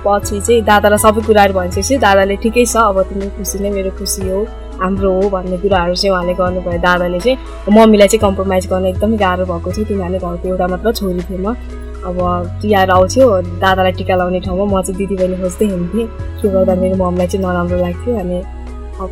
पछि 0.05 0.39
चाहिँ 0.39 0.61
दादालाई 0.69 0.99
सबै 1.05 1.21
कुराहरू 1.27 1.53
भनिसकेपछि 1.53 1.97
दादाले 2.05 2.35
ठिकै 2.43 2.65
छ 2.65 2.75
अब 2.91 2.97
तिमी 3.09 3.27
खुसी 3.37 3.59
नै 3.63 3.69
मेरो 3.71 3.91
खुसी 3.99 4.29
हो 4.29 4.39
हाम्रो 4.81 5.09
हो 5.13 5.29
भन्ने 5.29 5.57
कुराहरू 5.63 5.95
चाहिँ 5.95 6.11
उहाँले 6.11 6.33
गर्नुभयो। 6.41 6.79
दादाले 6.87 7.19
चाहिँ 7.19 7.37
मम्मीलाई 7.75 8.07
चाहिँ 8.11 8.21
कम्प्रोमाइज 8.27 8.67
गर्न 8.71 8.85
एकदमै 8.91 9.17
गाह्रो 9.23 9.45
भएको 9.51 9.69
थियो। 9.71 9.85
किनभने 9.87 10.17
घरको 10.19 10.47
एउटा 10.47 10.67
मात्र 10.67 10.91
छोरी 10.99 11.21
थिएँ 11.29 11.39
म। 11.39 11.55
अब 12.01 12.17
तिहार 12.61 12.89
आउँथ्यो 12.91 13.25
दादालाई 13.61 13.91
टिका 13.99 14.15
लाउने 14.15 14.39
ठाउँमा 14.41 14.65
म 14.65 14.81
चाहिँ 14.81 14.97
दिदी 14.97 15.15
बहिनी 15.15 15.35
खोज्दै 15.41 15.65
हिँड्थेँ। 15.69 16.07
त्यो 16.41 16.49
गर्दा 16.49 16.73
मेरो 16.81 16.95
मम्मीलाई 16.97 17.27
चाहिँ 17.27 17.45
नराम्रो 17.45 17.77
लाग्थ्यो 17.77 18.15
अनि 18.23 18.39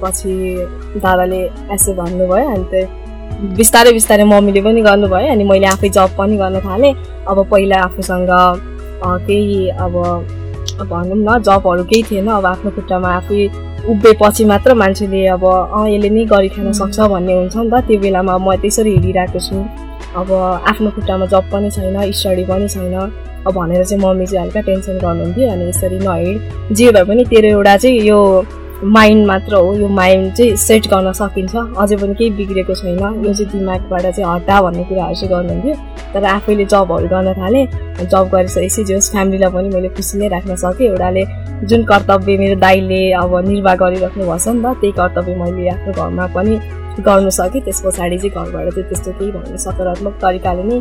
पछि 0.02 0.34
दादाले 1.04 1.42
यसो 1.74 1.94
भन्नुभयो 2.00 2.50
अनि 2.56 2.66
त्यो 2.72 2.88
बिस्तारै 3.58 3.92
बिस्तारै 3.94 4.24
मम्मीले 4.34 4.62
पनि 4.62 4.82
गर्नुभयो 4.82 5.32
अनि 5.32 5.44
मैले 5.52 5.68
आफै 5.74 5.90
जब 5.98 6.10
पनि 6.18 6.36
गर्न 6.38 6.60
थालेँ। 6.66 6.94
अब 7.30 7.38
पहिला 7.52 7.78
आफूसँग 7.88 8.32
केही 9.28 9.70
अब 9.86 9.94
भनौँ 10.90 11.18
न 11.18 11.38
जबहरू 11.48 11.84
केही 11.92 12.04
थिएन। 12.10 12.28
अब 12.40 12.46
आफ्नो 12.46 12.72
खुट्टामा 12.76 13.10
आफै 13.16 13.40
उभिएपछि 13.90 14.46
मात्र 14.46 14.74
मान्छेले 14.82 15.26
अब 15.36 15.44
अँ 15.46 15.88
यसले 15.90 16.10
नै 16.10 16.24
गरिखान 16.34 16.72
सक्छ 16.80 17.00
भन्ने 17.00 17.34
हुन्छ 17.40 17.56
नि 17.58 17.70
त। 17.72 17.86
त्यो 17.88 18.00
बेलामा 18.04 18.38
म 18.38 18.56
त्यसरी 18.62 18.92
हिँडिरहेको 18.96 19.40
छु। 19.40 19.56
अब 20.20 20.28
आफ्नो 20.72 20.90
खुट्टामा 20.96 21.26
जब 21.32 21.44
पनि 21.52 21.70
छैन 21.72 22.12
स्टडी 22.12 22.44
पनि 22.52 22.68
छैन। 22.68 22.96
अब 23.48 23.54
भनेर 23.56 23.84
चाहिँ 23.86 24.04
मम्मी 24.04 24.26
चाहिँ 24.28 24.44
हल्का 24.44 24.62
टेन्सन 24.68 24.98
गर्नुहुन्थ्यो 25.00 25.50
अनि 25.52 25.64
यसरी 25.70 26.00
नहिँड 26.04 26.76
जे 26.76 26.92
भए 26.92 27.04
पनि 27.08 27.24
तेरो 27.32 27.50
एउटा 27.56 27.76
चाहिँ 27.78 28.00
यो 28.04 28.20
माइन्ड 28.84 29.26
मात्र 29.28 29.56
हो 29.56 29.74
यो 29.76 29.88
माइन्ड 29.88 30.34
चाहिँ 30.34 30.56
सेट 30.56 30.88
गर्न 30.88 31.12
सकिन्छ। 31.12 31.56
अझै 31.56 31.96
पनि 31.96 32.14
केही 32.16 32.30
बिग्रेको 32.32 32.74
छैन। 32.74 33.00
यो 33.26 33.34
चाहिँ 33.34 33.52
दिमागबाट 33.52 34.06
चाहिँ 34.06 34.26
हटा 34.26 34.62
भन्ने 34.62 34.84
कुराहरू 34.84 35.16
चाहिँ 35.16 35.30
गर्नुहुन्थ्यो। 35.30 35.76
तर 36.14 36.26
आफैले 36.26 36.66
जबहरू 36.66 37.08
गर्न 37.08 37.34
थालेँ 37.38 37.66
जब 38.08 38.30
गरिसकेपछि 38.34 38.84
जस 38.84 39.12
फ्यामिलीलाई 39.12 39.52
पनि 39.52 39.70
मैले 39.76 39.90
खुसी 40.00 40.18
नै 40.20 40.28
राख्न 40.28 40.56
सकेँ। 40.56 40.88
एउटाले 40.88 41.24
जुन 41.68 41.84
कर्तव्य 41.92 42.38
मेरो 42.38 42.56
दाइले 42.60 43.02
अब 43.20 43.36
निर्वाह 43.48 43.76
गरिराख्नु 43.76 44.24
भएको 44.26 44.38
छ 44.40 44.48
नि 44.48 44.64
त 44.64 44.76
त्यही 44.80 44.92
कर्तव्य 44.96 45.36
मैले 45.36 45.70
आफ्नो 45.76 45.94
घरमा 45.94 46.26
पनि 46.36 46.60
गर्नु 47.04 47.30
सकेँ। 47.30 47.62
त्यस 47.62 47.82
पछाडि 47.86 48.18
चाहिँ 48.18 48.32
घरबाट 48.32 48.74
चाहिँ 48.74 48.88
त्यस्तो 48.90 49.12
केही 49.20 49.32
भन्ने 49.32 49.58
सकारात्मक 49.60 50.14
तरिकाले 50.24 50.64
नै 50.64 50.78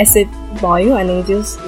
एक्सेप्ट 0.00 0.62
भयो। 0.62 0.94
अनि 0.94 1.22
जस 1.28 1.58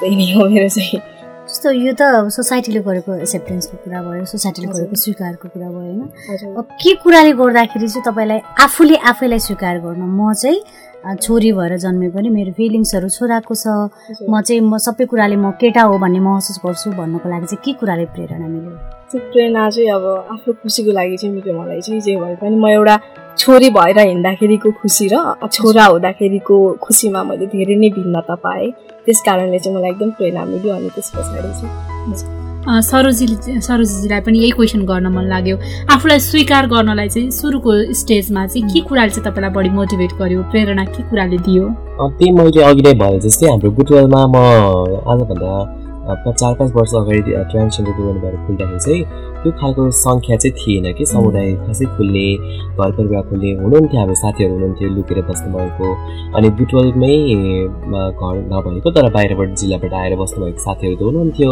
त्यही 0.00 0.14
नै 0.16 0.32
हो 0.34 0.48
मेरो 0.48 0.68
चाहिँ। 0.68 1.15
जस्तो 1.56 1.70
यो 1.72 1.92
त 1.96 2.28
सोसाइटीले 2.28 2.80
गरेको 2.84 3.14
एक्सेप्टेन्सको 3.24 3.76
कुरा 3.84 4.00
भयो 4.04 4.24
सोसाइटीले 4.28 4.68
गरेको 4.68 4.96
स्वीकारको 5.00 5.48
कुरा 5.48 5.68
भयो 5.72 5.88
होइन? 5.88 6.00
अब 6.52 6.64
के 6.76 6.92
कुराले 7.00 7.32
गर्दाखेरि 7.32 7.88
चाहिँ 7.88 8.04
तपाईँलाई 8.04 8.40
आफूले 8.60 8.96
आफैलाई 9.10 9.40
स्वीकार 9.48 9.78
गर्न 9.80 10.02
म 10.04 10.32
चाहिँ 10.36 11.16
छोरी 11.16 11.52
भएर 11.56 11.76
जन्मे 11.80 12.08
पनि 12.12 12.28
मेरो 12.28 12.52
फिलिङ्सहरू 12.52 13.08
छोराको 13.08 13.54
छ। 13.56 13.66
म 14.28 14.40
चाहिँ 14.44 14.60
म 14.60 14.76
सबै 14.76 15.04
कुराले 15.08 15.36
म 15.40 15.56
केटा 15.56 15.82
हो 15.88 15.96
भन्ने 15.96 16.20
महसुस 16.20 16.60
गर्छु 16.60 16.92
भन्नुको 16.92 17.28
लागि 17.32 17.46
चाहिँ 17.46 17.62
के 17.64 17.72
कुराले 17.80 18.04
प्रेरणा 18.12 18.46
मिल्यो? 18.52 18.76
त्यो 19.10 19.20
प्रेरणा 19.32 19.62
चाहिँ 19.72 19.88
अब 19.96 20.04
आफ्नो 20.36 20.52
खुसीको 20.60 20.92
लागि 20.92 21.16
चाहिँ 21.16 21.32
मिल्यो 21.34 21.52
मलाई 21.56 21.80
चाहिँ 21.80 22.00
जे 22.04 22.16
भए 22.20 22.36
पनि 22.36 22.56
म 22.60 22.68
एउटा 22.68 22.96
छोरी 23.38 23.68
भएर 23.70 23.98
हिँड्दाखेरिको 23.98 24.70
खुसी 24.80 25.06
र 25.12 25.14
छोरा 25.52 25.84
हुँदाखेरिको 25.84 26.56
खुसीमा 26.82 27.22
मैले 27.22 27.46
धेरै 27.52 27.76
नै 27.76 27.88
भिन्नता 27.96 28.34
पाएँ। 28.44 28.70
त्यस 29.04 29.20
कारणले 29.26 29.58
चाहिँ 29.58 29.76
मलाई 29.76 29.90
एकदम 29.90 30.10
प्रेरणा 30.16 30.44
मिल्यो 30.44 30.74
अनि 30.74 30.88
त्यस 30.94 31.10
पछाडि 31.16 31.50
चाहिँ 31.60 32.82
सरोजी 32.82 33.26
सरोजीजीलाई 33.62 34.20
पनि 34.26 34.38
यही 34.38 34.50
क्वेसन 34.58 34.82
गर्न 34.86 35.06
मन 35.14 35.24
लाग्यो। 35.30 35.56
आफूलाई 35.94 36.18
स्वीकार 36.18 36.66
गर्नलाई 36.66 37.08
चाहिँ 37.08 37.30
सुरुको 37.30 37.72
स्टेजमा 37.94 38.46
चाहिँ 38.46 38.68
के 38.72 38.80
कुराले 38.88 39.10
चाहिँ 39.10 39.24
तपाईँलाई 39.30 39.52
बढी 39.54 39.70
मोटिभेट 39.76 40.12
गर्यो? 40.18 40.42
प्रेरणा 40.50 40.84
के 40.84 41.02
कुराले 41.10 41.38
दियो? 41.46 41.64
त्यही 42.18 42.30
मैले 42.38 42.62
अघि 42.70 42.82
नै 42.82 42.94
भने 42.98 43.18
जस्तै 43.22 43.46
हाम्रो 43.50 43.70
बुटवेलमा 43.78 44.20
म 44.26 44.36
आजभन्दा 45.12 45.52
चार 46.06 46.52
पाँच 46.58 46.70
वर्ष 46.74 46.92
अगाडि 46.94 47.32
ट्रान्सजेन्डर 47.52 47.92
डुवेन्ट 47.98 48.18
भएर 48.22 48.34
खुल्दाखेरि 48.46 48.80
चाहिँ 48.86 49.02
त्यो 49.46 49.52
खालको 49.62 49.82
सङ्ख्या 49.94 50.36
चाहिँ 50.42 50.54
थिएन 50.58 50.92
कि 50.98 51.04
समुदाय 51.06 51.52
खासै 51.66 51.86
खुल्ने 51.96 52.26
घर 52.74 52.90
परिवार 52.98 53.22
खुल्ने 53.30 53.50
हुनुहुन्थ्यो 53.62 53.98
हाम्रो 54.00 54.14
साथीहरू 54.20 54.54
हुनुहुन्थ्यो 54.54 54.88
लुकेर 54.96 55.18
बस्नुभएको 55.30 55.86
अनि 56.36 56.48
बुटवलमै 56.58 57.14
घर 58.18 58.34
नभएको 58.52 58.90
तर 58.96 59.06
बाहिरबाट 59.16 59.54
जिल्लाबाट 59.60 59.92
आएर 60.02 60.16
बस्नुभएको 60.22 60.60
साथीहरू 60.66 60.96
त 60.96 61.02
हुनुहुन्थ्यो। 61.08 61.50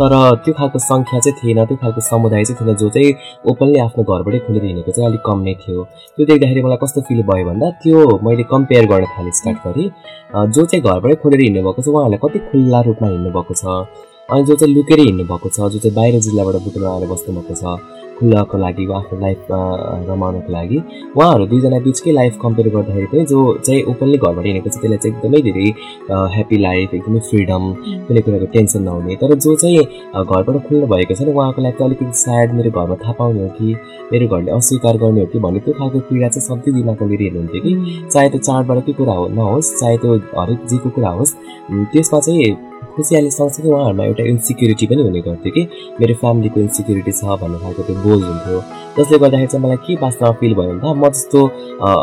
तर 0.00 0.12
त्यो 0.44 0.52
खालको 0.58 0.78
सङ्ख्या 0.88 1.20
चाहिँ 1.20 1.36
थिएन 1.40 1.60
त्यो 1.68 1.76
खालको 1.84 2.00
समुदाय 2.08 2.44
चाहिँ 2.48 2.56
थिएन 2.60 2.76
जो 2.80 2.88
चाहिँ 2.96 3.12
ओपनली 3.52 3.78
आफ्नो 3.84 4.02
घरबाटै 4.08 4.38
खुलेर 4.46 4.64
हिँडेको 4.64 4.92
चाहिँ 4.96 5.08
अलिक 5.10 5.22
कम 5.28 5.38
नै 5.44 5.54
थियो। 5.60 5.84
त्यो 6.16 6.24
देख्दाखेरि 6.32 6.62
मलाई 6.64 6.80
कस्तो 6.82 7.00
फिल 7.08 7.22
भयो 7.28 7.44
भन्दा 7.50 7.70
त्यो 7.84 8.00
मैले 8.24 8.48
कम्पेयर 8.54 8.84
गर्न 8.94 9.12
थालेँ 9.12 9.36
स्टार्ट 9.40 9.58
गरेँ। 9.68 9.88
जो 10.56 10.64
चाहिँ 10.64 10.82
घरबाटै 10.82 11.16
खोलेर 11.22 11.40
हिँड्नु 11.46 11.62
भएको 11.68 11.82
छ 11.82 11.88
उहाँहरूलाई 11.92 12.20
कति 12.24 12.38
खुल्ला 12.48 12.80
रूपमा 12.88 13.08
हिँड्नु 13.12 13.30
भएको 13.36 13.54
छ। 13.60 14.13
अनि 14.28 14.44
जो 14.44 14.54
चाहिँ 14.56 14.74
लुकेर 14.74 15.00
हिँड्नु 15.00 15.24
भएको 15.24 15.48
छ 15.48 15.68
जो 15.72 15.78
चाहिँ 15.78 15.94
बाहिर 15.94 16.20
जिल्लाबाट 16.26 16.54
बुटोमा 16.64 16.92
आएर 16.92 17.06
बस्नुभएको 17.08 17.54
छ 17.60 17.76
खुल्लाको 18.18 18.58
लागि 18.58 18.84
आफ्नो 18.96 19.18
लाइफ 19.20 19.46
रमाउनको 20.08 20.52
लागि 20.52 20.78
उहाँहरू 21.16 21.46
दुईजना 21.46 21.78
बिचकै 21.84 22.12
लाइफ 22.12 22.38
कम्पेयर 22.42 22.68
गर्दाखेरि 22.74 23.06
पनि 23.12 23.24
जो 23.32 23.40
चाहिँ 23.66 23.82
ओपनली 23.92 24.18
घरबाट 24.18 24.46
हिँडेको 24.46 24.70
छ 24.70 24.80
त्यसलाई 24.80 24.98
चाहिँ 25.04 25.16
एकदमै 25.16 25.40
धेरै 25.48 25.66
ह्याप्पी 26.34 26.58
लाइफ 26.58 26.94
एकदमै 26.94 27.20
फ्रिडम 27.28 27.64
कुनै 28.08 28.20
कुराको 28.24 28.46
टेन्सन 28.56 28.82
नहुने। 28.88 29.16
तर 29.20 29.34
जो 29.44 29.54
चाहिँ 29.62 29.78
घरबाट 30.24 30.56
खुल्नु 30.68 30.86
भएको 30.94 31.14
छ 31.14 31.20
नि 31.20 31.32
उहाँको 31.36 31.62
लागि 31.62 31.76
चाहिँ 31.78 31.90
अलिकति 31.90 32.18
सायद 32.24 32.54
मेरो 32.58 32.70
घरमा 32.70 32.96
थाहा 33.04 33.12
पाउने 33.20 33.42
हो 33.42 33.48
कि 33.60 33.74
मेरो 34.12 34.28
घरले 34.32 34.50
अस्वीकार 34.58 34.96
गर्ने 35.04 35.20
हो 35.20 35.26
कि 35.32 35.38
भन्ने 35.46 35.60
त्यो 35.66 35.74
खालको 35.80 36.00
पीडा 36.08 36.28
चाहिँ 36.28 36.46
सधैँ 36.48 36.74
दिमागमा 36.74 37.08
लिएर 37.08 37.22
हेर्नुहुन्थ्यो 37.28 37.60
कि। 37.64 37.72
चाहे 38.12 38.28
त्यो 38.30 38.40
चाडबाट 38.48 38.86
के 38.86 38.92
कुरा 39.00 39.14
हो 39.20 39.28
नहोस् 39.40 39.74
चाहे 39.80 39.96
त्यो 40.04 40.16
हरेक 40.38 40.66
जेको 40.72 40.90
कुरा 40.96 41.10
होस् 41.18 41.34
त्यसमा 41.92 42.20
चाहिँ 42.20 42.54
खुसियाली 42.96 43.30
सँगसँगै 43.38 43.68
उहाँहरूमा 43.70 44.04
एउटा 44.04 44.22
इन्सिक्युरिटी 44.32 44.86
पनि 44.90 45.02
हुने 45.02 45.20
गर्थ्यो 45.26 45.52
कि। 45.54 45.62
मेरो 46.00 46.14
फ्यामिलीको 46.22 46.60
इन्सिक्युरिटी 46.66 47.12
छ 47.12 47.22
भन्ने 47.42 47.58
खालको 47.62 47.82
त्यो 47.86 47.94
बोझ 48.04 48.22
हुन्थ्यो। 48.22 48.58
जसले 48.96 49.18
गर्दाखेरि 49.18 49.50
चाहिँ 49.52 49.62
मलाई 49.64 49.78
के 49.86 49.94
वास्तवमा 50.04 50.32
फिल 50.40 50.54
भयो 50.54 50.68
भन्दा 50.70 50.88
म 50.94 51.08
जस्तो 51.14 51.40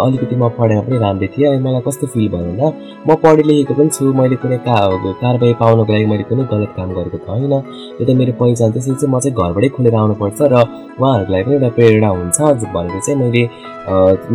अलिकति 0.06 0.36
म 0.36 0.50
पढाइमा 0.60 0.82
पनि 0.88 0.98
राम्रै 1.06 1.28
थिएँ। 1.34 1.48
अनि 1.52 1.62
मलाई 1.66 1.82
कस्तो 1.88 2.08
फिल 2.14 2.28
भयो 2.34 2.44
भन्दा 2.48 2.68
म 3.08 3.10
पढे 3.24 3.44
लेखेको 3.48 3.74
पनि 3.80 3.90
छु। 3.96 4.04
मैले 4.20 4.36
कुनै 4.44 4.58
का 4.68 4.76
कारबाही 5.22 5.54
पाउनको 5.62 5.92
लागि 5.94 6.06
मैले 6.12 6.24
कुनै 6.30 6.44
गलत 6.54 6.72
काम 6.78 6.90
गरेको 6.98 7.18
त 7.24 7.30
होइन। 7.32 7.54
यो 8.00 8.04
त 8.06 8.10
मेरो 8.20 8.34
पहिचान। 8.42 8.72
त्यसरी 8.76 8.96
चाहिँ 9.00 9.12
म 9.14 9.20
चाहिँ 9.24 9.36
घरबाटै 9.38 9.70
खोलेर 9.76 9.96
आउनुपर्छ 9.96 10.40
र 10.52 10.56
उहाँहरूको 11.00 11.32
पनि 11.32 11.54
एउटा 11.56 11.70
प्रेरणा 11.78 12.10
हुन्छ 12.20 12.40
भनेर 12.76 13.00
चाहिँ 13.06 13.20
मैले 13.22 13.44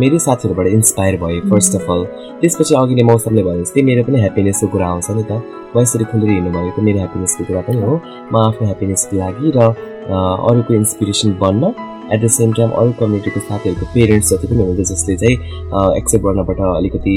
मेरै 0.01 0.19
साथीहरूबाट 0.25 0.67
इन्सपायर 0.77 1.15
भएँ 1.21 1.39
फर्स्ट 1.49 1.75
अफ 1.79 1.89
अल 1.91 2.01
त्यसपछि 2.41 2.73
अघि 2.75 2.95
नै 2.97 3.03
मौसमले 3.11 3.43
भने 3.47 3.61
जस्तै 3.63 3.81
मेरो 3.89 4.03
पनि 4.07 4.17
ह्याप्पिनेसको 4.23 4.67
कुरा 4.73 4.87
आउँछ 4.87 5.09
नि 5.17 5.23
त। 5.29 5.31
म 5.75 5.79
यसरी 5.79 6.05
खुलेर 6.11 6.29
त 6.53 6.79
मेरो 6.87 6.97
ह्याप्पिनेसको 6.97 7.43
कुरा 7.49 7.61
पनि 7.67 7.81
हो। 7.81 7.93
म 8.31 8.35
आफ्नो 8.37 8.65
ह्याप्पिनेसको 8.65 9.17
लागि 9.17 9.51
र 9.57 9.59
अरूको 10.07 10.73
इन्सपिरेसन 10.73 11.37
बन्न 11.41 11.73
एट 12.13 12.21
द 12.23 12.27
सेम 12.31 12.51
टाइम 12.57 12.69
अरू 12.79 12.91
कम्युनिटीको 12.99 13.39
साथीहरूको 13.39 13.85
पेरेन्ट्स 13.93 14.29
जति 14.33 14.47
पनि 14.47 14.63
हुन्छ 14.63 14.79
जसले 14.91 15.15
चाहिँ 15.17 15.35
एक्सेप्ट 15.99 16.23
गर्नबाट 16.25 16.59
अलिकति 16.67 17.15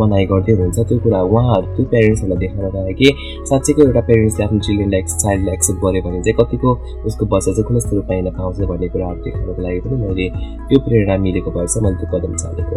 मनाइ 0.00 0.24
गर्दै 0.26 0.52
हुनुहुन्छ 0.52 0.78
त्यो 0.88 0.98
कुरा 1.04 1.20
उहाँहरू 1.30 1.66
त्यो 1.76 1.84
पेरेन्ट्सहरूलाई 1.92 2.38
देखाउन 2.42 2.86
लागि 2.86 3.10
साँच्चैको 3.50 3.82
एउटा 3.82 4.00
पेरेन्ट्सले 4.10 4.44
आफ्नो 4.44 4.58
चिल्ड्रेनलाई 4.66 5.02
चाइल्डलाई 5.14 5.54
एक्सेप्ट 5.54 5.80
गर्यो 5.84 6.02
भने 6.08 6.22
चाहिँ 6.26 6.36
कतिको 6.40 6.70
उसको 7.06 7.26
बच्चा 7.34 7.52
चाहिँ 7.52 7.66
कुन 7.68 7.78
रूपमा 7.94 8.14
हिँड्न 8.14 8.30
पाउँछ 8.38 8.60
भन्ने 8.72 8.88
कुराहरू 8.94 9.20
देखाउनको 9.28 9.62
लागि 9.62 9.80
पनि 9.86 9.96
मैले 10.02 10.28
त्यो 10.68 10.78
प्रेरणा 10.88 11.16
मिलेको 11.26 11.50
चाहिँ 11.54 11.84
मैले 11.86 11.96
त्यो 12.02 12.08
कदम 12.18 12.34
चालेको 12.42 12.76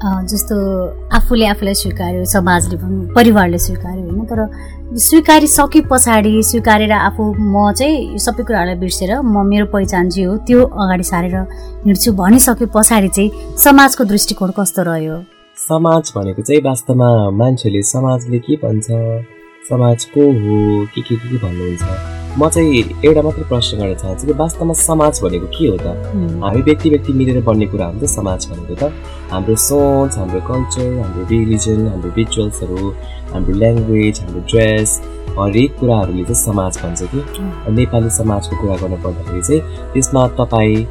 जस्तो 0.00 0.56
आफूले 1.16 1.46
आफूलाई 1.46 1.74
स्वीकार्यो 1.74 2.24
समाजले 2.24 2.76
पनि 2.82 3.12
परिवारले 3.14 3.58
स्वीकार्यो 3.58 4.04
होइन 4.04 4.24
तर 4.30 4.40
स्वीकारिसके 4.96 5.80
पछाडि 5.90 6.32
स्वीकारेर 6.50 6.92
आफू 6.92 7.24
म 7.38 7.72
चाहिँ 7.78 8.18
सबै 8.24 8.42
कुराहरूलाई 8.48 8.78
बिर्सेर 8.80 9.12
म 9.20 9.44
मेरो 9.48 9.66
पहिचान 9.74 10.08
जे 10.08 10.22
हो 10.24 10.36
त्यो 10.48 10.64
अगाडि 10.64 11.04
सारेर 11.04 11.36
हिँड्छु 11.84 12.12
भनिसके 12.22 12.66
पछाडि 12.76 13.08
चाहिँ 13.08 13.56
समाजको 13.64 14.04
दृष्टिकोण 14.12 14.50
कस्तो 14.58 14.82
रह्यो? 14.88 15.18
समाज 15.68 16.12
भनेको 16.16 16.42
चाहिँ 16.42 16.62
वास्तवमा 16.64 17.10
मान्छेले 17.36 17.82
समाजले 17.92 18.38
के 18.48 18.56
भन्छ? 18.64 18.88
समाज 19.68 20.04
को 20.16 20.22
हो? 20.40 20.86
के 20.94 21.00
के 21.02 21.16
के 21.16 21.36
भन्नुहुन्छ? 21.44 22.19
म 22.38 22.48
चाहिँ 22.48 22.82
एउटा 23.04 23.22
मात्रै 23.22 23.44
प्रश्न 23.48 23.78
गर्न 23.78 23.94
चाहन्छु 24.00 24.26
कि 24.26 24.32
वास्तवमा 24.40 24.74
समाज 24.80 25.20
भनेको 25.22 25.46
के 25.54 25.66
हो 25.66 25.76
त? 25.76 25.86
हामी 26.42 26.60
व्यक्ति 26.62 26.90
व्यक्ति 26.90 27.12
मिलेर 27.12 27.40
बन्ने 27.44 27.66
कुरा 27.72 27.86
हो 27.86 27.92
नि 27.92 28.00
त 28.00 28.10
समाज 28.10 28.46
भनेको 28.50 28.74
त 28.80 28.92
हाम्रो 29.32 29.54
सोच 29.68 30.18
हाम्रो 30.18 30.40
कल्चर 30.50 30.88
हाम्रो 31.00 31.22
रिलिजन 31.30 31.80
हाम्रो 31.88 32.10
रिचुअल्सहरू 32.16 32.90
हाम्रो 33.32 33.52
ल्याङ्ग्वेज 33.62 34.20
हाम्रो 34.20 34.40
ड्रेस 34.50 34.90
हरेक 35.38 35.70
कुराहरूले 35.80 36.24
चाहिँ 36.24 36.42
समाज 36.44 36.78
भन्छ 36.82 37.00
कि। 37.14 37.20
नेपाली 37.78 38.10
समाजको 38.20 38.54
कुरा 38.60 38.76
गर्नु 38.82 38.96
पर्दाखेरि 39.04 39.42
चाहिँ 39.48 39.60
त्यसमा 39.92 40.22
तपाईँ 40.40 40.84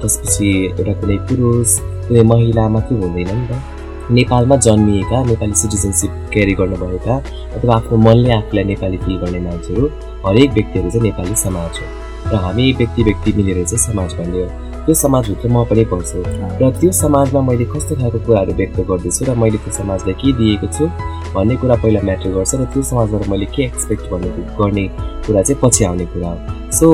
त्यसपछि 0.00 0.50
एउटा 0.78 0.92
कुनै 1.00 1.16
पुरुष 1.30 1.78
कुनै 2.08 2.22
महिला 2.32 2.68
मात्रै 2.74 2.98
हुँदैन 3.02 3.30
नि 3.38 3.46
त। 3.50 3.81
नेपालमा 4.10 4.56
जन्मिएका 4.56 5.22
नेपाली 5.24 5.54
सिटिजनसिप 5.54 6.10
क्यारी 6.32 6.54
गर्नुभएका 6.54 7.16
अथवा 7.56 7.74
आफ्नो 7.76 7.96
मनले 7.98 8.32
आफूलाई 8.32 8.64
नेपाली 8.64 8.96
फिल 9.04 9.16
गर्ने 9.18 9.40
मान्छेहरू 9.40 9.86
हरेक 10.26 10.52
व्यक्तिहरू 10.52 10.90
चाहिँ 10.90 11.02
नेपाली 11.02 11.34
समाज 11.36 11.78
हो। 11.78 11.86
र 12.32 12.36
हामी 12.42 12.72
व्यक्ति 12.78 13.02
व्यक्ति 13.02 13.32
मिलेर 13.36 13.64
चाहिँ 13.64 13.84
समाज 13.84 14.14
भन्ने 14.14 14.42
हो। 14.42 14.48
त्यो 14.86 14.94
समाजभित्र 14.94 15.48
म 15.48 15.64
पनि 15.70 15.84
पर्छु 15.92 16.22
र 16.60 16.70
त्यो 16.80 16.92
समाजमा 16.92 17.40
मैले 17.48 17.64
कस्तो 17.72 17.96
खालको 17.96 18.18
कुराहरू 18.26 18.52
व्यक्त 18.60 18.80
गर्दैछु 18.90 19.24
र 19.24 19.34
मैले 19.38 19.58
त्यो 19.64 19.72
समाजलाई 19.72 20.14
के 20.22 20.32
दिएको 20.38 20.66
छु 20.72 20.86
भन्ने 21.34 21.56
कुरा 21.56 21.76
पहिला 21.82 22.00
म्याटर 22.04 22.30
गर्छ 22.34 22.54
र 22.54 22.64
त्यो 22.72 22.82
समाजबाट 22.82 23.28
मैले 23.28 23.46
के 23.54 23.62
एक्सपेक्ट 23.64 24.10
गर्ने 24.12 24.30
गर्ने 24.58 24.84
कुरा 25.26 25.42
चाहिँ 25.42 25.60
पछि 25.62 25.84
आउने 25.84 26.06
कुरा 26.14 26.30
हो। 26.30 26.70
सो 26.78 26.88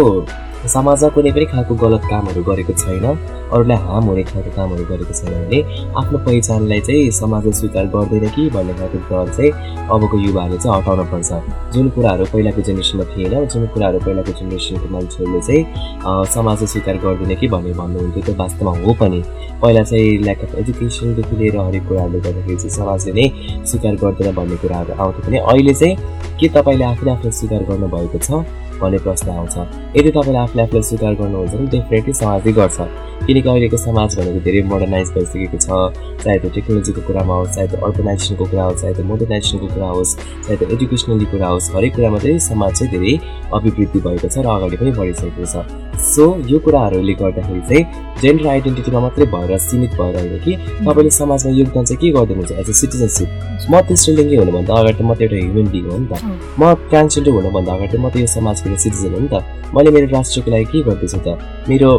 समाजमा 0.69 1.09
कुनै 1.15 1.31
पनि 1.33 1.45
खालको 1.53 1.75
गलत 1.83 2.03
कामहरू 2.11 2.43
गरेको 2.49 2.73
छैन। 2.83 3.05
अरूलाई 3.49 3.79
हार्म 3.85 4.05
हुने 4.11 4.23
खालको 4.31 4.51
कामहरू 4.57 4.85
गरेको 4.91 5.15
छैन 5.19 5.33
भने 5.33 5.59
आफ्नो 6.01 6.19
पहिचानलाई 6.27 6.81
चाहिँ 6.89 7.11
समाजले 7.19 7.53
स्वीकार 7.61 7.87
गर्दैन 7.95 8.29
कि 8.37 8.49
भन्ने 8.57 8.75
खालको 8.81 8.99
डर 9.09 9.33
चाहिँ 9.37 9.51
अबको 9.89 10.17
युवाहरूले 10.27 10.59
चाहिँ 10.63 10.77
हटाउन 10.77 11.01
पर्छ। 11.13 11.31
जुन 11.75 11.89
कुराहरू 11.97 12.25
पहिलाको 12.33 12.61
जेनेरेसनमा 12.69 13.05
थिएन 13.13 13.35
जुन 13.49 13.67
कुराहरू 13.73 13.99
पहिलाको 14.07 14.33
जेनेरेसनको 14.39 14.89
मान्छेहरूले 14.95 15.41
चाहिँ 15.49 16.25
समाजले 16.35 16.67
स्वीकार 16.75 16.97
गर्दैन 17.05 17.35
कि 17.41 17.49
भन्ने 17.55 17.73
भन्नुहुन्थ्यो 17.81 18.23
त्यो 18.27 18.35
वास्तवमा 18.43 18.73
हो 18.85 18.93
पनि। 19.01 19.21
पहिला 19.63 19.83
चाहिँ 19.91 20.19
ल्याक 20.23 20.41
अफ 20.45 20.55
एजुकेसनदेखि 20.63 21.37
लिएर 21.41 21.57
हरेक 21.59 21.89
कुराहरूले 21.89 22.21
गर्दाखेरि 22.21 22.57
चाहिँ 22.57 22.77
समाजले 22.77 23.13
नै 23.19 23.27
स्वीकार 23.65 23.95
गर्दैन 24.05 24.35
भन्ने 24.39 24.57
कुराहरू 24.63 24.93
आउँथ्यो 25.03 25.23
भने 25.27 25.39
अहिले 25.49 25.75
चाहिँ 25.81 25.97
के 26.41 26.49
तपाईँले 26.57 26.85
आफूले 26.85 27.11
आफूलाई 27.11 27.33
स्वीकार 27.41 27.63
गर्नुभएको 27.71 28.19
छ? 28.27 28.31
भन्ने 28.81 28.99
प्रश्न 29.07 29.29
आउँछ। 29.31 29.57
यदि 29.99 30.11
तपाईँले 30.17 30.39
आफूले 30.39 30.63
आफूलाई 30.63 30.83
स्वीकार 30.89 31.15
गर्नुहुन्छ 31.21 31.55
भने 31.55 31.67
डेफिनेटली 31.75 32.13
समाजले 32.23 32.53
गर्छ। 32.59 32.79
किनकि 33.27 33.49
अहिलेको 33.49 33.77
समाज 33.77 34.11
भनेको 34.19 34.41
धेरै 34.47 34.63
मोडर्नाइज 34.73 35.09
भइसकेको 35.15 35.59
छ। 35.59 35.69
चाहे 36.23 36.39
त्यो 36.39 36.51
टेक्नोलोजीको 36.55 37.01
कुरामा 37.07 37.35
होस् 37.35 37.55
चाहे 37.55 37.67
त्यो 37.69 37.79
अर्गनाइजेसनको 37.87 38.45
कुरा 38.51 38.65
होस् 38.65 38.81
चाहे 38.83 38.95
त्यो 38.95 39.05
मोडर्नाइजेसनको 39.11 39.67
कुरा 39.75 39.89
होस् 39.97 40.17
चाहे 40.17 40.57
त्यो 40.59 40.69
एजुकेसनली 40.75 41.27
कुरा 41.33 41.49
होस् 41.49 41.71
हरेक 41.75 41.93
कुरामा 41.97 42.19
चाहिँ 42.19 42.39
समाज 42.49 42.73
चाहिँ 42.79 42.91
धेरै 42.95 43.15
अभिवृद्धि 43.57 43.99
भएको 44.07 44.29
छ 44.29 44.37
र 44.39 44.47
अगाडि 44.49 44.77
पनि 44.81 44.91
बढिसकेको 44.99 45.45
छ। 45.53 45.57
सो 45.99 46.25
यो 46.47 46.59
कुराहरूले 46.65 47.15
गर्दाखेरि 47.21 47.61
चाहिँ 47.69 47.85
जेन्डर 48.23 48.47
आइडेन्टिटीमा 48.49 49.01
मात्रै 49.01 49.27
भएर 49.35 49.59
सीमित 49.59 49.93
भएर 49.99 50.15
होइन 50.19 50.39
कि 50.45 50.53
तपाईँले 50.87 51.11
समाजमा 51.11 51.51
योगदान 51.59 51.85
चाहिँ 51.85 52.01
के 52.01 52.11
गरिदिनुहुन्छ 52.17 52.53
एज 52.53 52.69
अ 52.71 52.75
सिटिजनसिप 52.81 53.29
म 53.71 53.81
तेस्रो 53.89 54.15
लिङ्गी 54.17 54.37
हुनुभन्दा 54.43 54.73
अगाडि 54.79 54.99
त 54.99 55.03
म 55.03 55.15
त 55.15 55.21
एउटा 55.27 55.37
ह्युमन 55.43 55.67
बिङ 55.75 55.85
हो 55.91 55.99
नि 55.99 56.07
त। 56.07 56.15
म 56.59 56.63
ट्रान्सजेन्डर 56.91 57.33
हुनुभन्दा 57.39 57.73
अगाडि 57.75 57.97
म 57.99 58.09
त 58.09 58.17
यो 58.23 58.27
समाजको 58.27 58.68
सिटिजन 58.77 59.15
हो 59.15 59.21
नि 59.21 59.29
त। 59.29 59.45
मैले 59.75 59.91
मेरो 59.91 60.07
राष्ट्रको 60.07 60.51
लागि 60.51 60.65
के 60.65 60.83
गर्दैछु 60.83 61.19
त? 61.19 61.39
मेरो 61.69 61.91